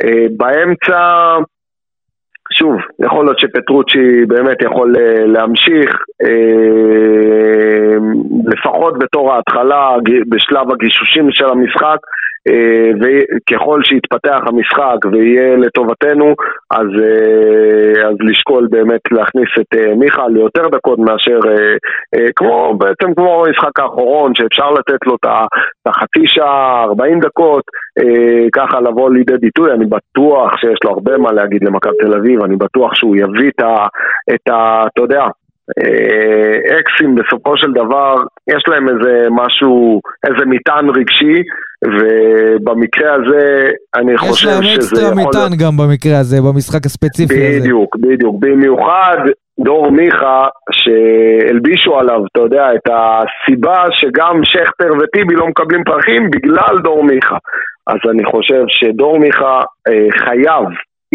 [0.03, 0.99] אה, באמצע,
[2.53, 7.97] שוב, יכול להיות שפטרוצ'י באמת יכול אה, להמשיך, אה,
[8.45, 9.95] לפחות בתור ההתחלה,
[10.29, 11.97] בשלב הגישושים של המשחק.
[12.47, 16.35] אה, וככל שיתפתח המשחק ויהיה לטובתנו,
[16.71, 21.39] אז, אה, אז לשקול באמת להכניס את אה, מיכה ליותר דקות מאשר,
[22.35, 25.25] כמו, בעצם כמו המשחק האחרון, שאפשר לתת לו את
[25.85, 27.63] החצי שעה, 40 דקות,
[28.53, 32.55] ככה לבוא לידי ביטוי, אני בטוח שיש לו הרבה מה להגיד למכבי תל אביב, אני
[32.55, 33.87] בטוח שהוא יביא את ה...
[34.35, 35.23] את ה אתה יודע,
[36.79, 38.15] אקסים בסופו של דבר,
[38.49, 41.43] יש להם איזה משהו, איזה מטען רגשי
[41.85, 44.65] ובמקרה הזה, אני חושב שזה יכול...
[44.65, 47.59] יש להם אקסטרה מטען גם במקרה הזה, במשחק הספציפי בדיוק, הזה.
[47.59, 48.35] בדיוק, בדיוק.
[48.39, 49.17] במיוחד
[49.59, 56.79] דור מיכה, שהלבישו עליו, אתה יודע, את הסיבה שגם שכטר וטיבי לא מקבלים פרחים בגלל
[56.83, 57.37] דור מיכה.
[57.87, 60.65] אז אני חושב שדור מיכה אה, חייב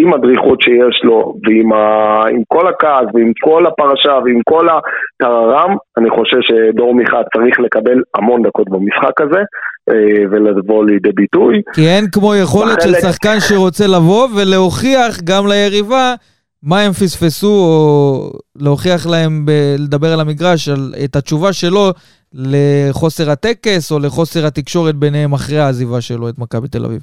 [0.01, 2.23] עם הדריכות שיש לו, ועם ה...
[2.35, 8.03] עם כל הכעס, ועם כל הפרשה, ועם כל הטררם, אני חושב שדור מיכה צריך לקבל
[8.17, 9.43] המון דקות במשחק הזה,
[9.91, 11.63] אה, ולבוא לידי ביטוי.
[11.75, 12.95] כי אין כמו יכולת בחלק...
[13.01, 16.15] של שחקן שרוצה לבוא ולהוכיח גם ליריבה
[16.63, 21.91] מה הם פספסו, או להוכיח להם, ב- לדבר על המגרש, על, את התשובה שלו
[22.35, 27.03] לחוסר הטקס, או לחוסר התקשורת ביניהם אחרי העזיבה שלו את מכבי תל אביב.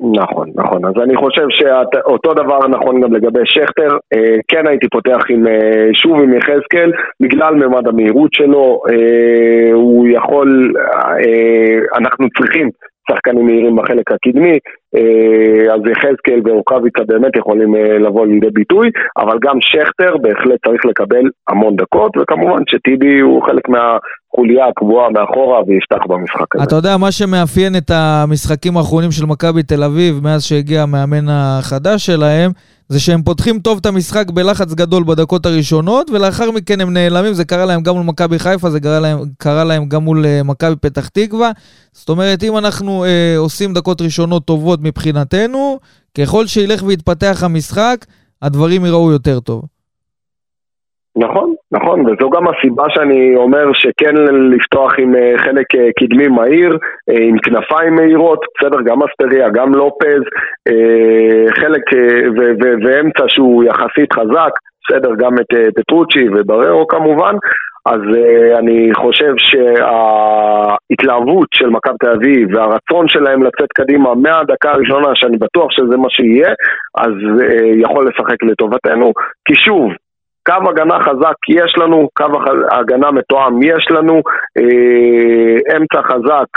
[0.00, 0.84] נכון, נכון.
[0.84, 3.96] אז אני חושב שאותו דבר נכון גם לגבי שכטר.
[4.14, 8.82] אה, כן הייתי פותח עם, אה, שוב עם יחזקאל, בגלל ממד המהירות שלו.
[8.90, 10.72] אה, הוא יכול,
[11.98, 12.68] אנחנו צריכים
[13.10, 14.58] שחקנים מהירים בחלק הקדמי,
[15.72, 21.76] אז יחזקאל ורוקאביצה באמת יכולים לבוא לידי ביטוי, אבל גם שכטר בהחלט צריך לקבל המון
[21.76, 23.68] דקות, וכמובן שטיבי הוא חלק
[24.30, 26.64] מהחוליה הקבועה מאחורה ויפתח במשחק הזה.
[26.64, 32.06] אתה יודע, מה שמאפיין את המשחקים האחרונים של מכבי תל אביב, מאז שהגיע המאמן החדש
[32.06, 32.50] שלהם,
[32.88, 37.44] זה שהם פותחים טוב את המשחק בלחץ גדול בדקות הראשונות, ולאחר מכן הם נעלמים, זה
[37.44, 40.76] קרה להם גם מול מכבי חיפה, זה קרה להם, קרה להם גם מול uh, מכבי
[40.76, 41.50] פתח תקווה.
[41.92, 45.78] זאת אומרת, אם אנחנו uh, עושים דקות ראשונות טובות מבחינתנו,
[46.18, 48.06] ככל שילך ויתפתח המשחק,
[48.42, 49.62] הדברים ייראו יותר טוב.
[51.16, 54.14] נכון, נכון, וזו גם הסיבה שאני אומר שכן
[54.52, 56.78] לפתוח עם אה, חלק אה, קדמי מהיר,
[57.10, 60.22] אה, עם כנפיים מהירות, בסדר, גם אסטריה, גם לופז,
[61.56, 61.82] חלק
[62.84, 64.50] ואמצע שהוא יחסית חזק,
[64.84, 67.34] בסדר, גם את פטרוצ'י ובררו כמובן,
[67.86, 68.00] אז
[68.58, 75.70] אני חושב שההתלהבות של מכבי תל אביב והרצון שלהם לצאת קדימה מהדקה הראשונה, שאני בטוח
[75.70, 76.52] שזה מה שיהיה,
[76.98, 77.12] אז
[77.74, 79.12] יכול לשחק לטובתנו,
[79.44, 79.92] כי שוב,
[80.46, 82.26] קו הגנה חזק יש לנו, קו
[82.70, 84.14] הגנה מתואם יש לנו,
[84.58, 86.48] אה, אמצע חזק,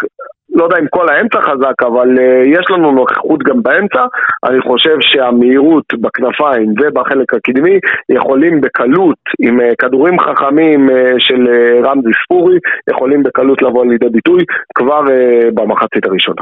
[0.55, 4.05] לא יודע אם כל האמצע חזק, אבל אה, יש לנו נוכחות גם באמצע.
[4.45, 11.89] אני חושב שהמהירות בכנפיים ובחלק הקדמי יכולים בקלות, עם אה, כדורים חכמים אה, של אה,
[11.89, 12.57] רמזי ספורי,
[12.89, 14.43] יכולים בקלות לבוא לידי ביטוי
[14.75, 16.41] כבר אה, במחצית הראשונה.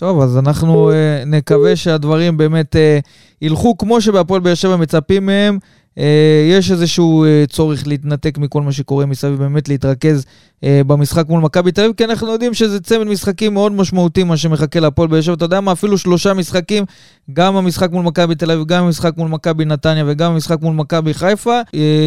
[0.00, 2.98] טוב, אז אנחנו אה, נקווה שהדברים באמת אה,
[3.42, 5.58] ילכו כמו שבהפועל באר שבע מצפים מהם.
[5.98, 10.26] אה, יש איזשהו אה, צורך להתנתק מכל מה שקורה מסביב, באמת להתרכז
[10.64, 14.36] אה, במשחק מול מכבי תל אביב, כי אנחנו יודעים שזה צמד משחקים מאוד משמעותי, מה
[14.36, 15.34] שמחכה להפועל באר שבע.
[15.34, 15.72] אתה יודע מה?
[15.72, 16.84] אפילו שלושה משחקים,
[17.32, 21.14] גם המשחק מול מכבי תל אביב, גם המשחק מול מכבי נתניה וגם המשחק מול מכבי
[21.14, 21.60] חיפה,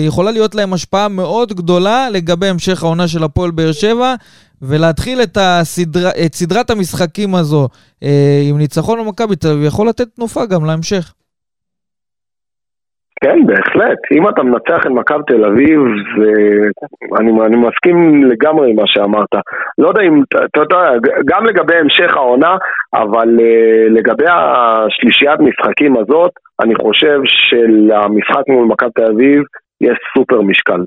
[0.06, 4.16] יכולה להיות להם השפעה מאוד גדולה לגבי המשך העונה של הפועל באר שבע.
[4.62, 6.10] ולהתחיל את, הסדר...
[6.26, 7.70] את סדרת המשחקים הזו
[8.50, 11.14] עם ניצחון במכבי תל אביב יכול לתת תנופה גם להמשך.
[13.24, 13.98] כן, בהחלט.
[14.12, 15.80] אם אתה מנצח את מכבי תל אביב.
[17.20, 19.34] אני, מסכים לגמרי עם מה שאמרת.
[19.78, 20.92] לא יודע אם, אתה יודע,
[21.26, 22.58] גם לגבי המשך העונה,
[22.94, 26.32] אבל uh, לגבי השלישיית משחקים הזאת,
[26.64, 29.44] אני חושב שלמשחק מול מכבי תל אביב
[29.82, 30.82] יש סופר משקל.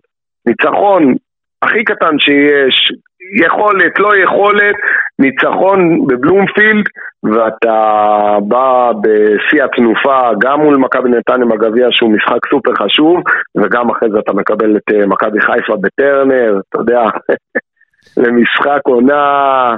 [0.46, 1.14] ניצחון
[1.62, 2.92] הכי קטן שיש,
[3.32, 4.76] יכולת, לא יכולת,
[5.18, 6.84] ניצחון בבלומפילד,
[7.22, 13.22] ואתה בא בשיא התנופה גם מול מכבי נתניה בגביע שהוא משחק סופר חשוב,
[13.56, 17.04] וגם אחרי זה אתה מקבל את אה, מכבי חיפה בטרנר, אתה יודע,
[18.22, 19.76] למשחק עונה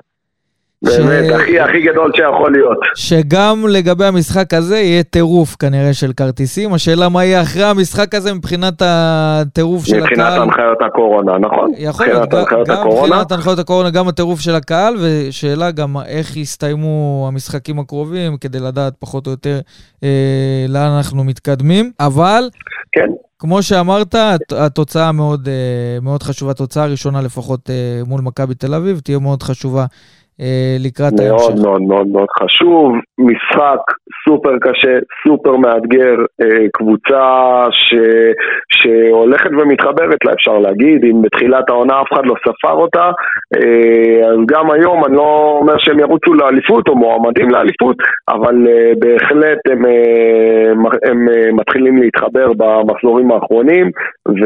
[0.83, 1.31] באמת, ש...
[1.31, 2.79] הכי הכי גדול שיכול להיות.
[2.95, 6.75] שגם לגבי המשחק הזה יהיה טירוף כנראה של כרטיסים.
[6.75, 10.05] השאלה מה יהיה אחרי המשחק הזה מבחינת הטירוף של הקהל.
[10.05, 11.71] מבחינת הנחיות הקורונה, נכון.
[11.77, 12.29] יכול להיות,
[12.69, 18.61] גם מבחינת הנחיות הקורונה, גם הטירוף של הקהל, ושאלה גם איך יסתיימו המשחקים הקרובים, כדי
[18.61, 19.61] לדעת פחות או יותר
[20.05, 21.91] אה, לאן אנחנו מתקדמים.
[22.01, 22.49] אבל...
[22.93, 23.07] כן.
[23.39, 24.15] כמו שאמרת,
[24.57, 29.43] התוצאה מאוד, אה, מאוד חשובה, התוצאה הראשונה לפחות אה, מול מכבי תל אביב, תהיה מאוד
[29.43, 29.85] חשובה
[30.41, 31.49] אה, לקראת ההמשך.
[31.49, 33.81] מאוד מאוד מאוד מאוד חשוב, משחק
[34.29, 37.95] סופר קשה, סופר מאתגר, אה, קבוצה ש,
[38.77, 43.11] שהולכת ומתחברת לה, אפשר להגיד, אם בתחילת העונה אף אחד לא ספר אותה,
[43.55, 47.97] אה, אז גם היום אני לא אומר שהם ירוצו לאליפות או מועמדים לאליפות,
[48.29, 48.67] אבל
[48.99, 49.85] בהחלט הם,
[51.11, 51.27] הם
[51.57, 53.91] מתחילים להתחבר במחזורים האחרונים,
[54.29, 54.45] ו,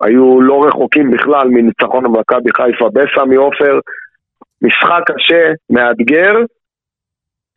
[0.00, 3.78] היו לא רחוקים בכלל מניצחון במכבי חיפה בסמי עופר.
[4.62, 6.34] משחק קשה, מאתגר,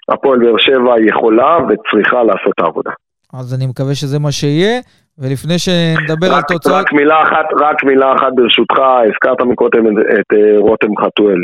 [0.10, 2.91] הפועל באר שבע יכולה וצריכה לעשות את העבודה.
[3.34, 4.80] אז אני מקווה שזה מה שיהיה.
[5.19, 6.76] ולפני שנדבר רק, על תוצאות...
[6.76, 11.39] רק מילה אחת, רק מילה אחת ברשותך, הזכרת מקודם את, את uh, רותם חתואל.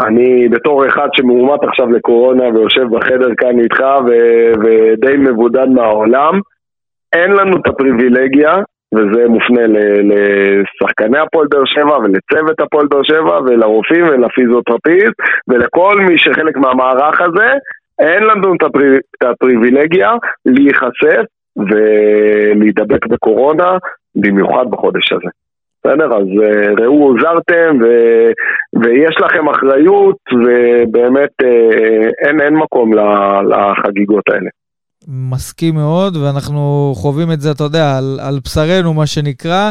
[0.00, 4.10] אני בתור אחד שמאומת עכשיו לקורונה ויושב בחדר כאן איתך ו,
[4.62, 6.40] ודי מבודד מהעולם,
[7.12, 8.54] אין לנו את הפריבילגיה,
[8.94, 9.60] וזה מופנה
[10.02, 15.14] לשחקני הפועל באר שבע ולצוות הפועל באר שבע ולרופאים ולפיזיותרפיסט
[15.48, 17.48] ולכל מי שחלק מהמערך הזה,
[17.98, 20.10] אין לנו את, הפרי, את הפריבילגיה
[20.46, 21.22] להיחשף
[21.56, 23.76] ולהידבק בקורונה,
[24.14, 25.28] במיוחד בחודש הזה.
[25.84, 26.06] בסדר?
[26.06, 27.86] אז uh, ראו, הוזרתם ו...
[28.82, 32.90] ויש לכם אחריות ובאמת uh, אין, אין מקום
[33.48, 34.50] לחגיגות האלה.
[35.08, 39.70] מסכים מאוד, ואנחנו חווים את זה, אתה יודע, על, על בשרנו, מה שנקרא.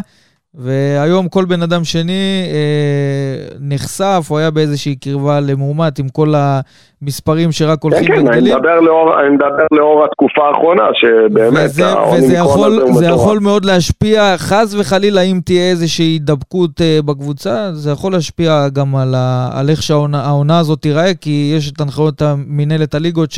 [0.56, 7.52] והיום כל בן אדם שני אה, נחשף, הוא היה באיזושהי קרבה למאומת עם כל המספרים
[7.52, 8.26] שרק הולכים וגדלים.
[8.26, 13.06] כן, כן, אני מדבר, לאור, אני מדבר לאור התקופה האחרונה, שבאמת וזה, וזה יכול, זה
[13.06, 18.96] יכול מאוד להשפיע, חס וחלילה, אם תהיה איזושהי הידבקות אה, בקבוצה, זה יכול להשפיע גם
[18.96, 23.32] על, ה, על איך שהעונה הזאת תיראה, כי יש את הנחיות המינהלת הליגות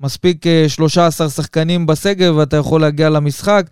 [0.00, 3.66] שמספיק 13 אה, שחקנים בסגל ואתה יכול להגיע למשחק.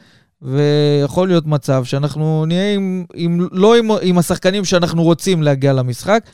[0.45, 6.25] ויכול להיות מצב שאנחנו נהיה עם, עם, לא עם, עם השחקנים שאנחנו רוצים להגיע למשחק,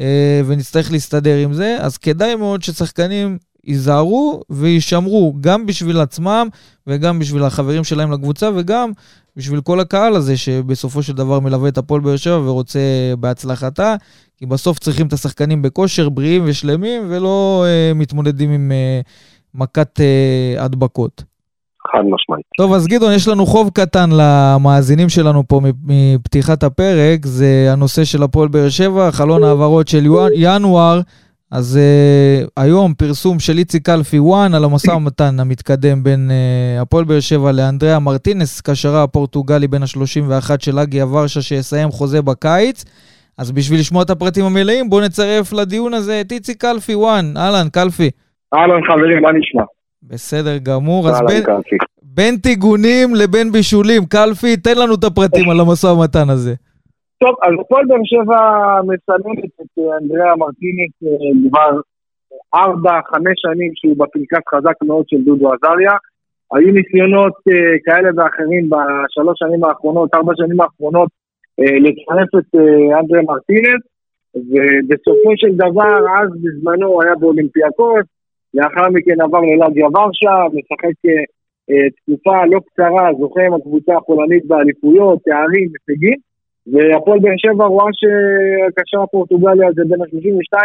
[0.00, 6.48] אה, ונצטרך להסתדר עם זה, אז כדאי מאוד ששחקנים ייזהרו וישמרו גם בשביל עצמם
[6.86, 8.92] וגם בשביל החברים שלהם לקבוצה וגם
[9.36, 12.78] בשביל כל הקהל הזה שבסופו של דבר מלווה את הפועל באר שבע ורוצה
[13.20, 13.94] בהצלחתה,
[14.36, 19.00] כי בסוף צריכים את השחקנים בכושר, בריאים ושלמים ולא אה, מתמודדים עם אה,
[19.56, 21.24] מכת אה, הדבקות.
[21.92, 22.46] חד משמעית.
[22.58, 28.22] טוב, אז גדעון, יש לנו חוב קטן למאזינים שלנו פה מפתיחת הפרק, זה הנושא של
[28.22, 31.00] הפועל באר שבע, חלון העברות של ינואר.
[31.50, 37.04] אז uh, היום פרסום של איציק קלפי וואן על המשא ומתן המתקדם בין uh, הפועל
[37.04, 42.84] באר שבע לאנדריאה מרטינס, קשרה הפורטוגלי בין ה-31 של אגיה ורשה שיסיים חוזה בקיץ.
[43.38, 47.36] אז בשביל לשמוע את הפרטים המלאים, בואו נצרף לדיון הזה את איציק קלפי וואן.
[47.36, 48.10] אהלן, קלפי.
[48.56, 49.62] אהלן חברים, מה נשמע?
[50.02, 51.08] בסדר גמור.
[51.08, 51.42] אז בין,
[52.02, 56.54] בין טיגונים לבין בישולים, קלפי, תן לנו את הפרטים על המשא ומתן הזה.
[57.18, 58.40] טוב, אז הפועל באר שבע
[58.82, 61.80] מסיימת את אה, אנדריאה מרטינית אה, כבר
[62.54, 65.96] ארבע, חמש שנים שהוא בפנקס חזק מאוד של דודו עזריה.
[66.54, 71.08] היו ניסיונות אה, כאלה ואחרים בשלוש שנים האחרונות, ארבע שנים האחרונות,
[71.58, 72.54] לצרף את
[73.00, 73.82] אנדריה מרטינס,
[74.34, 78.06] ובסופו של דבר, אז בזמנו היה באולימפיאקוס,
[78.56, 81.22] לאחר מכן עבר ללאגיה ורשה, משחק אה,
[81.70, 86.18] אה, תקופה לא קצרה, זוכה עם הקבוצה הפולנית באליפויות, תארים, הישגים,
[86.72, 90.56] והפועל באר שבע רואה שהקשר הפורטוגלי הזה בין ה-32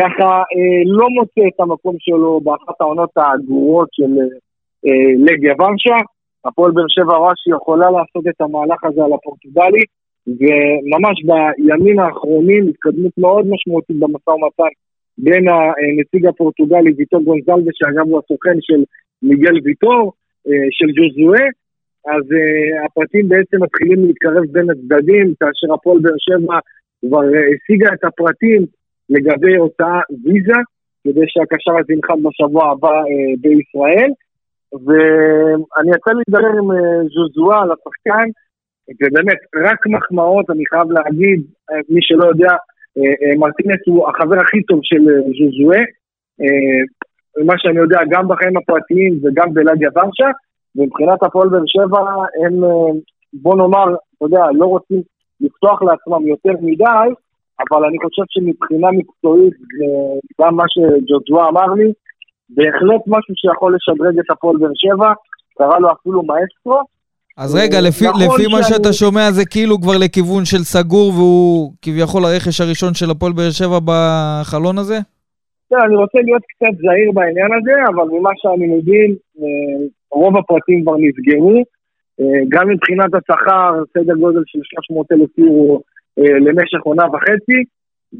[0.00, 4.12] ככה אה, לא מוצא את המקום שלו באחת העונות הגרועות של
[4.86, 5.98] אה, לגיה ורשה.
[6.44, 9.84] הפועל באר שבע רואה שהיא יכולה לעשות את המהלך הזה על הפורטוגלי,
[10.26, 14.72] וממש בימים האחרונים התקדמות מאוד משמעותית במשא ומתן
[15.24, 18.82] בין הנציג הפורטוגלי ויטור גונזלווה, שאגב הוא הסוכן של
[19.22, 20.12] מיגל ויטור,
[20.48, 21.46] אה, של ג'וזואה,
[22.06, 26.58] אז uh, הפרטים בעצם מתחילים להתקרב בין הצדדים, כאשר הפועל באר שבע
[27.06, 28.66] כבר uh, השיגה את הפרטים
[29.10, 30.60] לגבי הוצאה ויזה,
[31.04, 32.96] כדי שהקשר הזה ינחת בשבוע הבא
[33.40, 34.10] בישראל.
[34.72, 36.22] ואני יצא לי
[36.58, 36.68] עם
[37.12, 38.26] ז'וזואה על השחקן,
[39.00, 41.40] ובאמת, רק מחמאות, אני חייב להגיד,
[41.88, 42.69] מי שלא יודע, אה, אה,
[43.38, 45.82] מרטינס הוא החבר הכי טוב של אה, ז'וזואה,
[47.44, 50.30] מה שאני יודע גם בחיים הפרטיים וגם בלגיה ורשה,
[50.76, 52.00] ומבחינת הפועל באר שבע
[52.44, 52.54] הם,
[53.32, 53.84] בוא נאמר,
[54.16, 55.02] אתה יודע, לא רוצים
[55.40, 57.08] לפתוח לעצמם יותר מדי,
[57.60, 59.54] אבל אני חושב שמבחינה מקצועית,
[60.40, 61.92] גם מה שג'וזואה אמר לי,
[62.50, 65.12] בהחלט משהו שיכול לשדרג את הפועל באר שבע,
[65.58, 66.80] קרא לו אפילו מאסטרו,
[67.42, 68.54] אז רגע, לפי, נכון לפי שאני...
[68.54, 73.32] מה שאתה שומע זה כאילו כבר לכיוון של סגור והוא כביכול הרכש הראשון של הפועל
[73.32, 74.98] באר שבע בחלון הזה?
[75.70, 79.78] כן, אני רוצה להיות קצת זהיר בעניין הזה, אבל ממה שאני מבין, אה,
[80.20, 81.58] רוב הפרטים כבר נסגרו.
[82.20, 85.80] אה, גם מבחינת השכר, סדר גודל של 300 אלף יורו
[86.18, 87.60] אה, למשך עונה וחצי.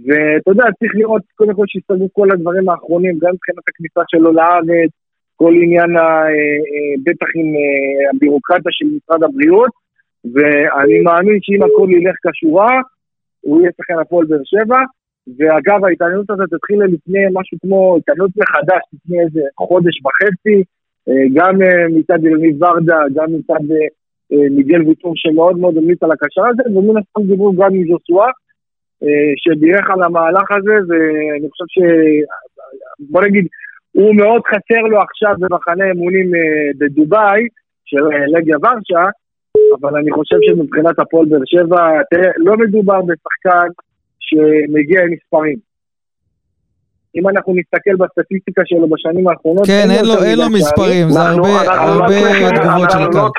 [0.06, 4.90] ואתה יודע, צריך לראות קודם כל שיסתדרו כל הדברים האחרונים, גם מבחינת הכניסה שלו לארץ,
[5.42, 9.70] כל עניין, אה, אה, בטח עם אה, הבירוקרטיה של משרד הבריאות,
[10.34, 12.80] ואני מאמין שאם הכל ילך כשורה,
[13.40, 14.80] הוא יהיה שחקן הפועל באר שבע.
[15.38, 20.62] ואגב, ההתעניינות הזאת התחילה לפני משהו כמו התעניינות מחדש, לפני איזה חודש וחצי,
[21.34, 21.54] גם
[21.96, 23.64] מצד ילניב ורדה, גם מצד
[24.30, 28.30] מיגל ויטור שמאוד מאוד המליץ על הקשר הזה, ומן הסתם דיברו גם עם ז'וסואה,
[29.36, 31.78] שבירך על המהלך הזה, ואני חושב ש...
[33.10, 33.46] בוא נגיד,
[34.00, 36.40] הוא מאוד חסר לו עכשיו במחנה אמונים אה,
[36.78, 37.40] בדובאי,
[37.84, 39.04] של לגיה ורשה,
[39.80, 43.68] אבל אני חושב שמבחינת הפועל באר שבע, תראה, לא מדובר בשחקן
[44.20, 45.56] שמגיע עם מספרים.
[47.16, 49.66] אם אנחנו נסתכל בסטטיסטיקה שלו בשנים האחרונות...
[49.66, 51.48] כן, אין לו, אין לו מספרים, זה הרבה,
[51.84, 52.20] הרבה
[52.56, 53.30] תגובות של הקהל.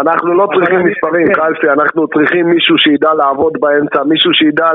[0.00, 4.68] אנחנו לא צריכים מספרים, קלפי, אנחנו צריכים מישהו שידע לעבוד באמצע, מישהו שידע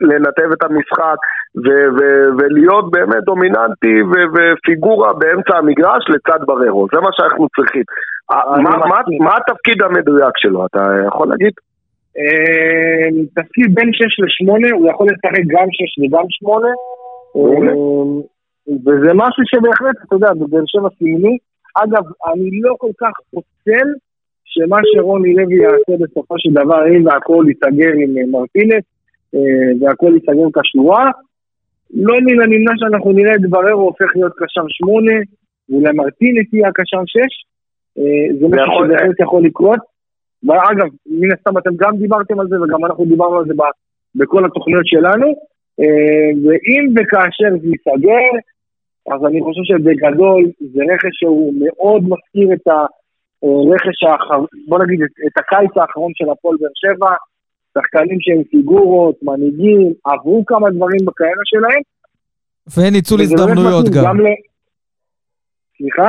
[0.00, 1.18] לנתב את המשחק
[2.38, 3.96] ולהיות באמת דומיננטי
[4.34, 7.82] ופיגורה באמצע המגרש לצד בררו, זה מה שאנחנו צריכים.
[9.20, 11.52] מה התפקיד המדויק שלו, אתה יכול להגיד?
[12.18, 16.68] אה, תפקיד בין 6 ל-8, הוא יכול לשחק גם 6 וגם 8.
[17.36, 17.52] אה,
[18.86, 21.36] וזה משהו שבהחלט, אתה יודע, בבאר שבע סמלי.
[21.74, 23.88] אגב, אני לא כל כך פוסל
[24.46, 28.84] שמה שרוני לוי יעשה בסופו של דבר, אם והכל ייסגר עם אה, מרטינס,
[29.80, 31.10] והכל ייסגר כשורה,
[31.94, 35.16] לא מן הנמנע שאנחנו נראה את בררו הופך להיות קשר שמונה,
[35.68, 37.46] ואולי מרטינס יהיה הקשר שש.
[38.40, 39.78] זה משהו שבהחלט יכול לקרות.
[40.44, 43.54] ואגב, מן הסתם אתם גם דיברתם על זה וגם אנחנו דיברנו על זה
[44.14, 45.26] בכל התוכניות שלנו.
[45.80, 48.32] אה, ואם וכאשר זה ייסגר,
[49.12, 52.68] אז אני חושב שבגדול זה רכש שהוא מאוד מזכיר את
[53.54, 57.12] הרכש האחרון, בוא נגיד את הקיץ האחרון של הפועל באר שבע,
[57.74, 61.82] שחקנים שהם פיגורות, מנהיגים, עברו כמה דברים בקריירה שלהם.
[62.76, 64.04] וניצול הזדמנויות גם.
[64.04, 64.24] גם ל...
[65.78, 66.08] סליחה?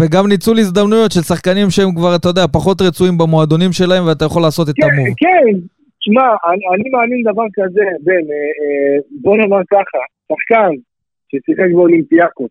[0.00, 4.42] וגם ניצול הזדמנויות של שחקנים שהם כבר, אתה יודע, פחות רצויים במועדונים שלהם ואתה יכול
[4.42, 5.06] לעשות את כן, המוב.
[5.16, 5.58] כן,
[6.00, 10.70] תשמע, אני, אני מאמין דבר כזה, בן, אה, אה, בוא נאמר ככה, שחקן
[11.28, 12.50] ששיחק באולימפיאקוס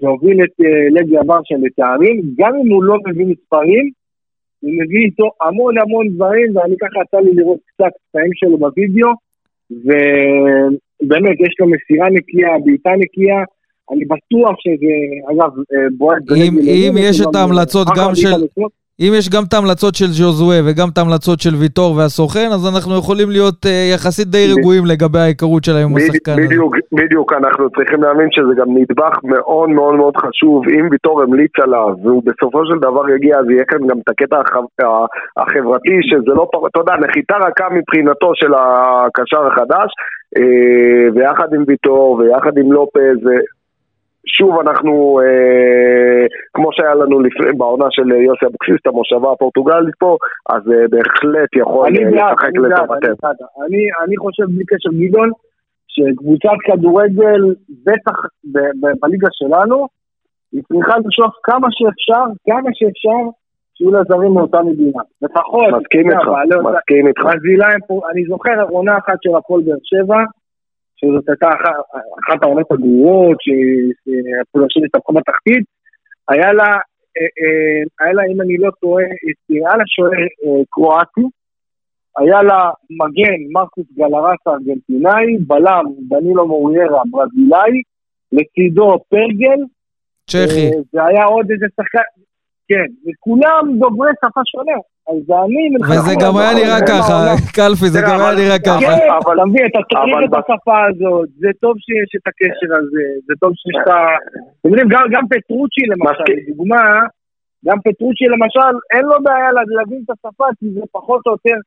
[0.00, 3.90] והוביל את אה, לגיה ורשה לתארים, גם אם הוא לא מביא מספרים,
[4.60, 9.08] הוא מביא איתו המון המון דברים, ואני ככה יצא לי לראות קצת קטעים שלו בווידאו,
[9.70, 13.44] ובאמת, יש לו מסירה נקייה, בעיטה נקייה,
[13.92, 14.94] אני בטוח שזה,
[15.30, 16.22] אגב, אה, בועט...
[16.36, 18.62] אם, אם יש את ההמלצות גם של...
[19.00, 22.92] אם יש גם את ההמלצות של ז'וזואה וגם את ההמלצות של ויטור והסוכן, אז אנחנו
[22.98, 26.42] יכולים להיות uh, יחסית די רגועים לגבי ההיכרות שלהם עם השחקן הזה.
[26.42, 30.68] בדיוק, בדיוק, אנחנו צריכים להאמין שזה גם נדבך מאוד מאוד מאוד חשוב.
[30.68, 34.36] אם ויטור המליץ עליו, והוא בסופו של דבר יגיע, אז יהיה כאן גם את הקטע
[35.36, 39.90] החברתי, שזה לא, אתה יודע, נחיתה רכה מבחינתו של הקשר החדש,
[40.36, 43.20] אה, ויחד עם ויטור ויחד עם לופז.
[44.26, 50.16] שוב אנחנו, אה, כמו שהיה לנו לפני, בעונה של יוסי אבוקסיס, את המושבה הפורטוגלית פה,
[50.50, 53.46] אז אה, בהחלט יכול אה, לשחק לטובתנו.
[53.66, 55.30] אני, אני חושב בלי קשר גדעון,
[55.88, 57.54] שקבוצת כדורגל,
[57.86, 58.16] בטח
[59.00, 59.86] בליגה שלנו,
[60.52, 63.22] היא צריכה לשאוף כמה שאפשר, כמה שאפשר,
[63.74, 65.02] שיהיו לה זרים מאותה מדינה.
[65.22, 66.28] לפחות, מסכים איתך,
[66.64, 67.24] מסכים איתך.
[68.12, 70.20] אני זוכר עונה אחת של הפועל באר שבע,
[71.04, 71.48] שזאת הייתה
[72.20, 75.64] אחת העונות הגרועות, שאפילו השני הסתבכה בתחתית,
[76.28, 76.70] היה לה,
[77.16, 79.04] אה, אה, היה לה, אם אני לא טועה,
[79.48, 81.26] היה לה שוער אה, קרואטי,
[82.18, 87.82] היה לה מגן מרקוס גלרס הארגנטינאי, בלם דנילו מוריירה ברזילאי,
[88.32, 89.60] לצידו פרגל.
[90.26, 90.70] צ'כי.
[90.94, 92.08] והיה עוד איזה שחקן,
[92.68, 94.78] כן, וכולם דוברי שפה שונה.
[95.08, 95.64] אז אני...
[95.90, 97.16] וזה גם היה נראה ככה,
[97.56, 98.80] קלפי, זה גם היה נראה ככה.
[98.80, 103.34] כן, אתה מבין, אתה צריך את השפה הזאת, זה טוב שיש את הקשר הזה, זה
[103.40, 103.98] טוב שיש את ה...
[104.60, 106.82] אתם יודעים, גם פטרוצ'י למשל, לדוגמה,
[107.66, 111.58] גם פטרוצ'י למשל, אין לו בעיה להבין את השפה, כי זה פחות או יותר,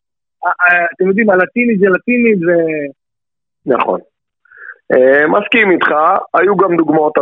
[0.96, 2.58] אתם יודעים, הלטיני זה לטיני, זה...
[3.66, 4.00] נכון.
[4.94, 5.90] אה, מסכים איתך,
[6.34, 7.14] היו גם דוגמאות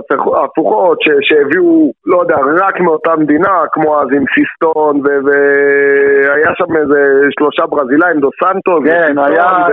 [0.43, 2.36] הפוכות שהביאו, לא יודע,
[2.66, 9.18] רק מאותה מדינה, כמו אז עם סיסטון, והיה שם איזה שלושה ברזילאים, דו סנטוס, כן,
[9.18, 9.68] היה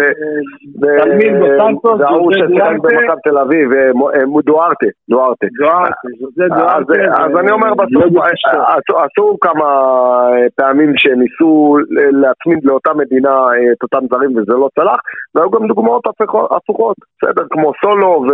[0.80, 3.70] תלמיד דו סנטוס, וההוא ששיחק במכב תל אביב,
[4.44, 5.46] דוארטה, דוארטה.
[7.24, 8.24] אז אני אומר בסוף,
[8.88, 9.68] עשו כמה
[10.56, 11.76] פעמים שניסו
[12.12, 15.00] להצמיד לאותה מדינה את אותם זרים וזה לא צלח,
[15.34, 16.06] והיו גם דוגמאות
[16.50, 18.24] הפוכות, בסדר, כמו סולו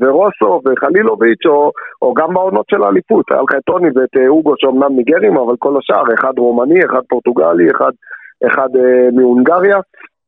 [0.00, 3.24] ורוסו וחלילוביץ', או, או גם בעונות של האליפות.
[3.30, 7.00] היה לך את טוני ואת אה, אוגו שאומנם ניגרים, אבל כל השאר, אחד רומני, אחד
[7.08, 7.90] פורטוגלי, אחד,
[8.46, 9.78] אחד אה, מהונגריה.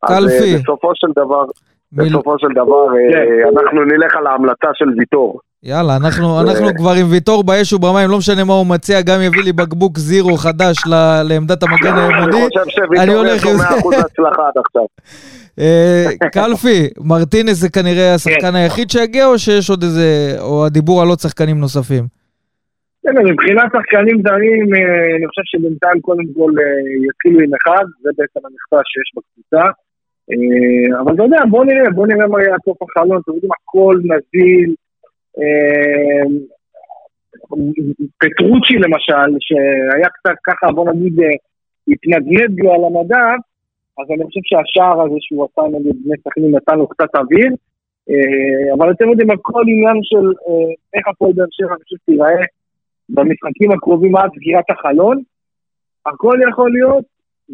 [0.07, 0.25] קלפי.
[0.25, 1.45] אז אה, בסופו של דבר,
[1.93, 2.09] מיל...
[2.09, 3.59] בסופו של דבר כן.
[3.59, 5.41] אנחנו נלך על ההמלצה של ויטור.
[5.65, 9.43] יאללה, אנחנו, אנחנו כבר עם ויטור באש ובמים, לא משנה מה הוא מציע, גם יביא
[9.43, 10.77] לי בקבוק זירו חדש
[11.29, 12.25] לעמדת המגן הימני.
[12.25, 13.55] אני חושב שוויטור יש לו 100%
[14.05, 14.87] הצלחה עד עכשיו.
[15.61, 21.09] אה, קלפי, מרטינס זה כנראה השחקן היחיד שיגיע, או שיש עוד איזה, או הדיבור על
[21.09, 22.05] עוד שחקנים נוספים?
[23.03, 26.65] כן, מבחינת שחקנים זרים, אה, אני חושב שבינתיים קודם כל אה,
[27.07, 29.65] יתחילו עם אחד, זה בעצם המכסה שיש בקבוצה.
[31.03, 34.75] אבל אתה יודע, בוא נראה, בוא נראה מה יהיה הסוף החלון, אתם יודעים, הכל נזיל.
[38.19, 41.27] פטרוצ'י למשל, שהיה קצת ככה, בוא נגיד, אה,
[41.89, 43.41] התנדנד לו על המדף,
[43.99, 47.53] אז אני חושב שהשער הזה שהוא עשה נגד בני סכנין נתן לו קצת אוויר.
[48.11, 52.45] אה, אבל אתם יודעים, הכל עניין של אה, איך הפועל באר שבע, אני חושב תיראה
[53.09, 55.23] במשחקים הקרובים עד סגירת החלון.
[56.07, 57.05] הכל יכול להיות,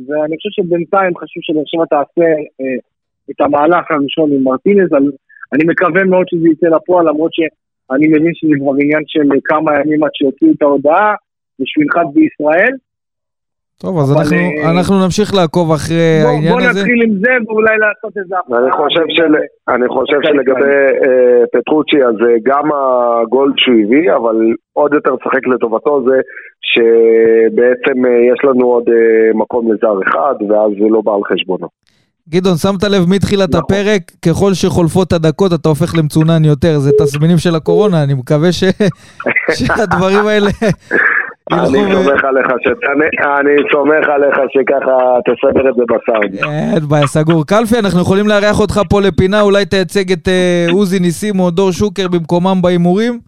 [0.07, 2.29] ואני חושב שבינתיים חשוב שבאר שבע תעשה
[2.61, 2.79] אה,
[3.31, 4.93] את המהלך הראשון עם מרטינז,
[5.53, 7.33] אני מקווה מאוד שזה יצא לפועל, למרות
[7.89, 11.15] שאני מבין שזה כבר עניין של כמה ימים עד שיוציאו את ההודעה,
[11.79, 12.75] ינחת בישראל.
[13.83, 16.69] טוב, אז אנחנו, אה, אנחנו נמשיך לעקוב אחרי בוא, העניין בוא הזה.
[16.69, 18.37] בוא נתחיל עם זה ואולי לעשות איזה...
[18.59, 19.33] אני חושב, של,
[19.69, 24.37] אני חושב שלגבי אה, פטרוצ'י, אז אה, גם הגולד שהוא הביא, אבל
[24.73, 26.21] עוד יותר שחק לטובתו זה
[26.71, 31.69] שבעצם אה, יש לנו עוד אה, מקום לזר אחד, ואז זה לא בא על חשבונו.
[32.29, 33.61] גדעון, שמת לב מתחילת נכון.
[33.65, 38.65] הפרק, ככל שחולפות הדקות אתה הופך למצונן יותר, זה תסמינים של הקורונה, אני מקווה ש...
[39.59, 40.51] שהדברים האלה
[41.53, 42.47] אני סומך עליך
[43.41, 46.35] אני סומך עליך שככה תסדר את זה בסאונד.
[46.45, 47.47] אין בעיה, סגור.
[47.47, 51.73] קלפי, אנחנו יכולים לארח אותך פה לפינה, אולי תייצג את אה, עוזי ניסים או דור
[51.73, 53.19] שוקר במקומם בהימורים?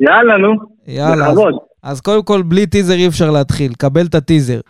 [0.00, 0.54] יאללה, נו.
[0.86, 1.32] יאללה.
[1.82, 3.72] אז קודם כל, בלי טיזר אי אפשר להתחיל.
[3.78, 4.60] קבל את הטיזר.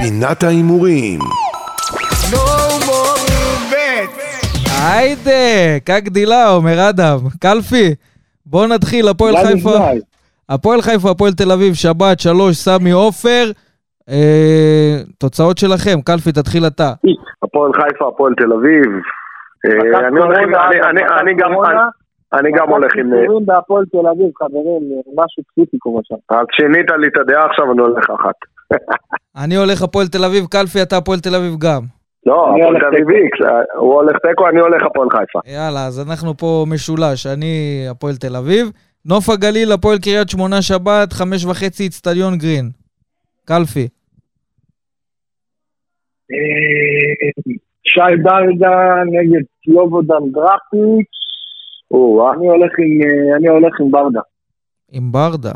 [0.00, 1.20] פינת ההימורים.
[4.82, 7.16] היידה, קק דילה, אומר אדם.
[7.40, 7.94] קלפי.
[8.46, 9.76] בואו נתחיל, הפועל חיפה.
[10.48, 13.44] הפועל חיפה, הפועל תל אביב, שבת, שלוש, סמי עופר.
[14.08, 16.92] אה, תוצאות שלכם, קלפי, תתחיל אתה.
[17.42, 18.86] הפועל חיפה, הפועל תל אביב.
[19.66, 20.08] אה,
[22.38, 23.10] אני גם הולך עם...
[23.20, 24.82] סיפורים בהפועל תל אביב, חברים,
[25.16, 26.14] משהו פסיכי קורה שם.
[26.30, 28.53] אז שינית לי את הדעה עכשיו, אני הולך אחת.
[29.36, 31.82] אני הולך הפועל תל אביב, קלפי, אתה הפועל תל אביב גם.
[32.26, 33.38] לא, הפועל תל אביב איקס,
[33.76, 35.38] הוא הולך תיקו, אני הולך הפועל חיפה.
[35.46, 38.70] יאללה, אז אנחנו פה משולש, אני הפועל תל אביב.
[39.04, 42.70] נוף הגליל, הפועל קריית שמונה שבת, חמש וחצי, אצטדיון גרין.
[43.44, 43.88] קלפי.
[46.32, 47.30] אה,
[47.84, 51.14] שי דרגה נגד סלובודן דראפיץ'.
[53.36, 54.20] אני הולך עם ברדה.
[54.92, 55.52] עם ברדה.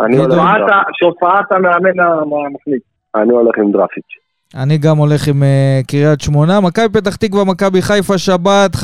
[0.00, 0.66] אני הולך עם.
[0.92, 2.82] שהופעת המאמן המחליט.
[3.14, 4.14] אני הולך עם דראפיץ'.
[4.62, 6.60] אני גם הולך עם uh, קריית שמונה.
[6.60, 8.80] מכבי פתח תקווה, מכבי חיפה, שבת, 5.45,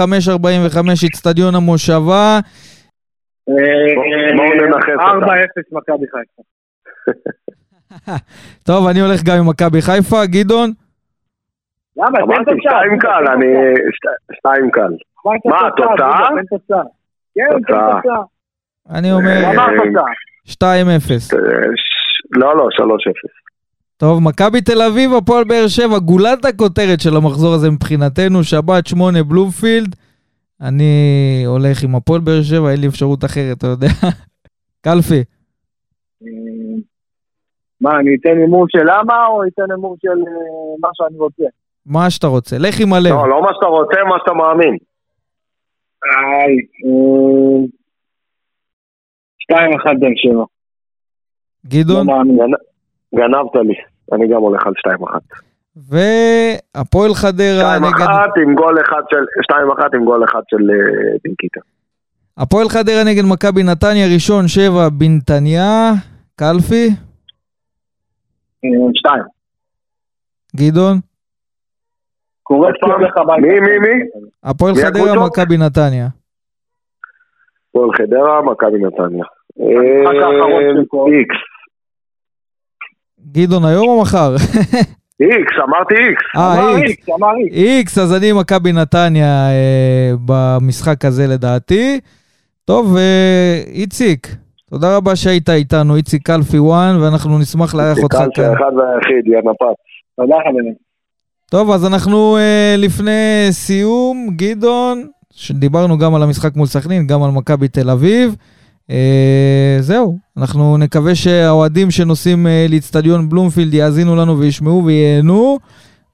[1.07, 2.39] אצטדיון המושבה.
[4.37, 5.27] בואו ננחס אותה.
[5.27, 5.31] 4-0
[5.73, 6.43] מכבי חיפה.
[8.67, 10.27] טוב, אני הולך גם עם מכבי חיפה.
[10.27, 10.71] גדעון?
[11.97, 12.19] למה?
[12.23, 13.47] אמרתי שתיים קל, אני...
[14.33, 14.93] שתיים קל.
[15.25, 16.29] מה, התוצאה?
[17.35, 18.23] כן, תוצאה.
[18.91, 19.51] אני אומר...
[20.51, 21.37] 2-0.
[22.33, 23.41] לא, לא, 3-0.
[23.97, 29.23] טוב, מכבי תל אביב, הפועל באר שבע, גולת הכותרת של המחזור הזה מבחינתנו, שבת שמונה
[29.23, 29.97] בלומפילד.
[30.61, 33.87] אני הולך עם הפועל באר שבע, אין לי אפשרות אחרת, אתה יודע.
[34.85, 35.25] קלפי.
[37.81, 41.45] מה, אני אתן הימור של למה, או אתן הימור של אה, מה שאני רוצה?
[41.87, 43.13] מה שאתה רוצה, לך עם הלב.
[43.13, 44.77] לא, לא מה שאתה רוצה, מה שאתה מאמין.
[46.05, 46.57] איי,
[49.53, 50.45] אה, שתיים אחת באר שבע.
[51.67, 52.07] גדעון?
[52.07, 52.59] לא
[53.15, 53.75] גנבת לי,
[54.13, 54.73] אני גם הולך על
[55.07, 55.19] 2-1.
[55.77, 58.07] והפועל חדרה נגד...
[58.07, 59.53] 2-1 עם גול אחד של...
[59.53, 60.57] 2-1 עם גול אחד של
[61.25, 61.61] בנקיטה.
[61.61, 65.93] אה, הפועל חדרה נגד מכבי נתניה, ראשון שבע בנתניה,
[66.37, 66.89] קלפי?
[68.65, 69.25] אה, שתיים.
[70.57, 70.97] גדעון?
[73.41, 74.05] מי, מי, מי?
[74.43, 76.09] הפועל חדרה, מכבי נתניה.
[77.69, 79.25] הפועל חדרה, מכבי נתניה.
[81.13, 81.37] איקס.
[83.33, 84.35] גדעון היום או מחר?
[85.21, 86.23] איקס, אמרתי איקס.
[86.37, 87.07] אה, איקס.
[87.53, 92.01] איקס, אז אני מכבי נתניה אה, במשחק הזה לדעתי.
[92.65, 94.27] טוב, אה, איציק,
[94.71, 98.25] תודה רבה שהיית איתנו, איציק קלפי וואן, ואנחנו נשמח לארח אותך כאן.
[98.25, 99.77] איציק קלפי אחד והיחיד, יא נפץ.
[100.17, 100.75] תודה חברים.
[101.51, 107.31] טוב, אז אנחנו אה, לפני סיום, גדעון, שדיברנו גם על המשחק מול סכנין, גם על
[107.31, 108.37] מכבי תל אביב.
[108.91, 115.59] אה, זהו, אנחנו נקווה שהאוהדים שנוסעים אה, לאיצטדיון בלומפילד יאזינו לנו וישמעו וייהנו.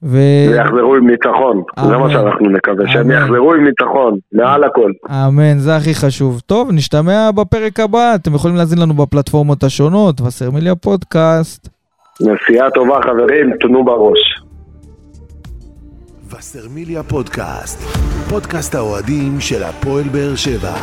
[0.03, 0.17] ו...
[0.49, 4.91] ויחזרו עם ניצחון, זה מה שאנחנו נקווה, שהם יחזרו עם ניצחון, מעל הכל.
[5.09, 6.41] אמן, זה הכי חשוב.
[6.45, 11.69] טוב, נשתמע בפרק הבא, אתם יכולים להאזין לנו בפלטפורמות השונות, וסרמיליה פודקאסט.
[12.21, 14.41] נסיעה טובה חברים, תנו בראש.
[16.31, 17.97] וסרמיליה פודקאסט,
[18.29, 20.73] פודקאסט האוהדים של הפועל באר שבע.